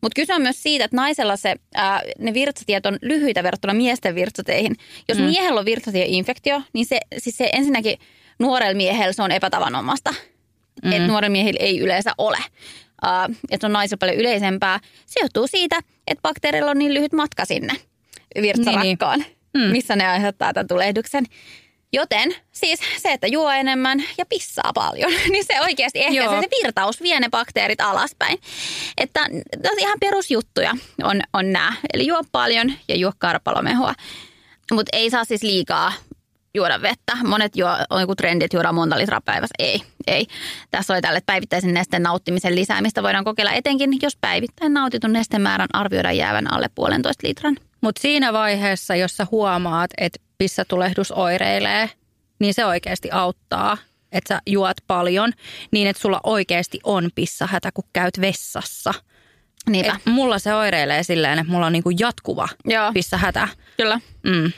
[0.00, 4.14] Mutta kyse on myös siitä, että naisella se, ää, ne virtsatiet on lyhyitä verrattuna miesten
[4.14, 4.76] virtsateihin.
[5.08, 5.24] Jos mm.
[5.24, 7.98] miehellä on virtsatieinfektio, niin se, siis se ensinnäkin
[8.38, 10.14] nuorella miehellä se on epätavanomasta.
[10.84, 10.92] Mm.
[10.92, 12.38] Että nuorella miehillä ei yleensä ole.
[13.50, 14.80] Että on naisilla paljon yleisempää.
[15.06, 17.72] Se johtuu siitä, että bakteereilla on niin lyhyt matka sinne
[18.42, 19.66] virtsarakkaan, niin, niin.
[19.66, 19.72] Mm.
[19.72, 21.24] missä ne aiheuttaa tämän tulehduksen.
[21.92, 26.34] Joten siis se, että juo enemmän ja pissaa paljon, niin se oikeasti ehkä Joo.
[26.34, 28.38] se, se virtaus vie ne bakteerit alaspäin.
[28.96, 29.20] Että
[29.78, 31.72] ihan perusjuttuja on, on nämä.
[31.94, 33.94] Eli juo paljon ja juo karpalomehua.
[34.72, 35.92] Mutta ei saa siis liikaa
[36.56, 37.16] juoda vettä.
[37.24, 39.54] Monet juo, on joku trendi, että juodaan monta litraa päivässä.
[39.58, 40.26] Ei, ei.
[40.70, 45.68] Tässä oli tälle, että päivittäisen nesteen nauttimisen lisäämistä voidaan kokeilla etenkin, jos päivittäin nautitun nestemäärän
[45.72, 47.56] arvioidaan jäävän alle puolentoista litran.
[47.80, 51.90] Mutta siinä vaiheessa, jos sä huomaat, että pissatulehdus oireilee,
[52.38, 53.78] niin se oikeasti auttaa,
[54.12, 55.32] että sä juot paljon
[55.70, 58.94] niin, että sulla oikeasti on pissahätä, kun käyt vessassa.
[59.70, 59.92] Niinpä.
[59.92, 62.92] Et mulla se oireilee silleen, että mulla on niinku jatkuva Joo.
[62.92, 63.48] pissahätä.
[63.76, 64.00] Kyllä.
[64.22, 64.44] Mm.
[64.44, 64.52] Uh,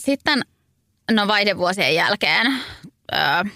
[0.00, 0.42] sitten
[1.10, 3.50] no vaihdevuosien jälkeen uh,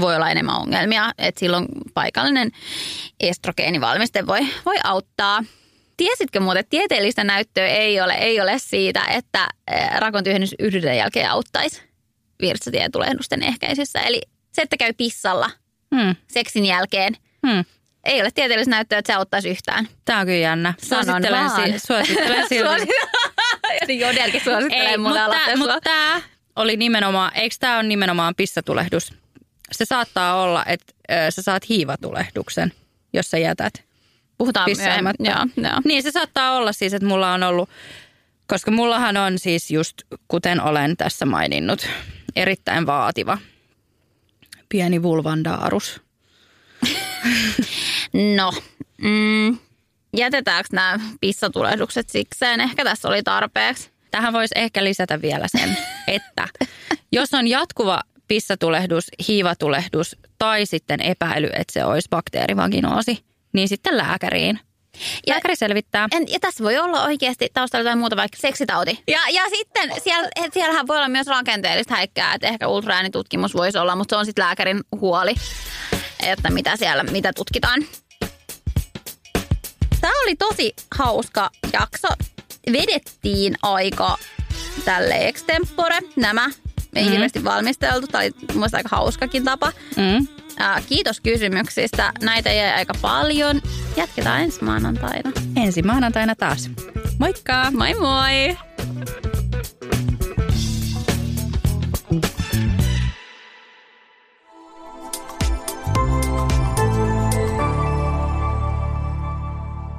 [0.00, 2.50] voi olla enemmän ongelmia, että silloin paikallinen
[3.20, 5.44] estrogeenivalmiste voi, voi auttaa.
[5.96, 9.48] Tiesitkö muuten, että tieteellistä näyttöä ei ole, ei ole siitä, että
[9.96, 11.82] rakon tyhjennys yhden jälkeen auttaisi
[12.40, 14.00] virtsatietulehdusten ehkäisyssä.
[14.00, 15.50] Eli se, että käy pissalla
[15.94, 16.16] Mm.
[16.28, 17.64] seksin jälkeen, Mm.
[18.04, 19.88] ei ole tieteellistä näyttöä, että se auttaisi yhtään.
[20.04, 20.74] Tää on kyllä jännä.
[20.82, 22.92] Suosittelen, si- suosittelen silti.
[24.04, 26.20] Jodelkin suosittelee Ei, mulle mutta, mutta tämä
[26.56, 29.12] oli nimenomaan, eikö tämä ole nimenomaan pissatulehdus?
[29.72, 30.92] Se saattaa olla, että
[31.30, 32.72] sä saat hiivatulehduksen,
[33.12, 33.84] jos sä jätät
[34.38, 35.22] Puhutaan pissaamatta.
[35.24, 35.80] Joo, joo.
[35.84, 37.68] Niin se saattaa olla siis, että mulla on ollut,
[38.46, 41.88] koska mullahan on siis just, kuten olen tässä maininnut,
[42.36, 43.38] erittäin vaativa
[44.68, 46.00] pieni vulvandaarus.
[48.36, 48.52] No,
[49.02, 49.58] mm,
[50.16, 52.60] jätetäänkö nämä pissatulehdukset sikseen?
[52.60, 53.90] Ehkä tässä oli tarpeeksi.
[54.10, 55.76] Tähän voisi ehkä lisätä vielä sen,
[56.08, 56.48] että
[57.12, 64.60] jos on jatkuva pissatulehdus, hiivatulehdus tai sitten epäily, että se olisi bakteerivaginoosi, niin sitten lääkäriin.
[65.26, 66.08] Ja- Lääkäri selvittää.
[66.12, 69.02] En, ja tässä voi olla oikeasti taustalla jotain muuta, vaikka seksitauti.
[69.08, 73.96] Ja, ja sitten siellä, siellähän voi olla myös rakenteellista häikkää, että ehkä ultraäänitutkimus voisi olla,
[73.96, 75.34] mutta se on sitten lääkärin huoli,
[76.22, 77.82] että mitä siellä, mitä tutkitaan.
[80.00, 82.08] Tämä oli tosi hauska jakso.
[82.72, 84.16] Vedettiin aika
[84.84, 86.50] tälle extempore nämä.
[86.94, 87.10] Ei mm.
[87.10, 88.06] hirveästi valmisteltu.
[88.06, 89.72] Tämä oli aika hauskakin tapa.
[89.96, 90.26] Mm.
[90.58, 92.12] Ää, kiitos kysymyksistä.
[92.22, 93.62] Näitä jäi aika paljon.
[93.96, 95.32] Jatketaan ensi maanantaina.
[95.56, 96.70] Ensi maanantaina taas.
[97.18, 97.70] Moikka!
[97.70, 98.56] Moi moi!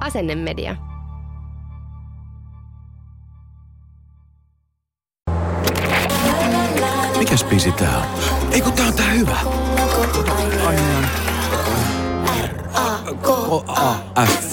[0.00, 0.91] Asennemedia.
[7.22, 8.04] Mikäs biisi tää on?
[8.52, 9.36] Ei kun tää on tää hyvä.
[13.22, 14.52] K-A-F.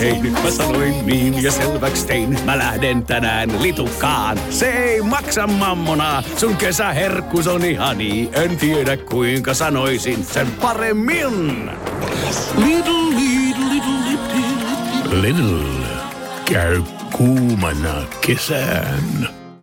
[0.00, 2.38] Hei, nyt mä sanoin niin ja selväks tein.
[2.44, 4.38] Mä lähden tänään litukaan.
[4.50, 6.22] Se ei maksa mammonaa.
[6.36, 8.28] Sun kesäherkkus on ihani.
[8.32, 11.70] En tiedä kuinka sanoisin sen paremmin.
[12.56, 15.22] Little, little, little, little.
[15.22, 15.86] Little
[16.44, 16.82] käy
[17.12, 19.35] kuumana kesään.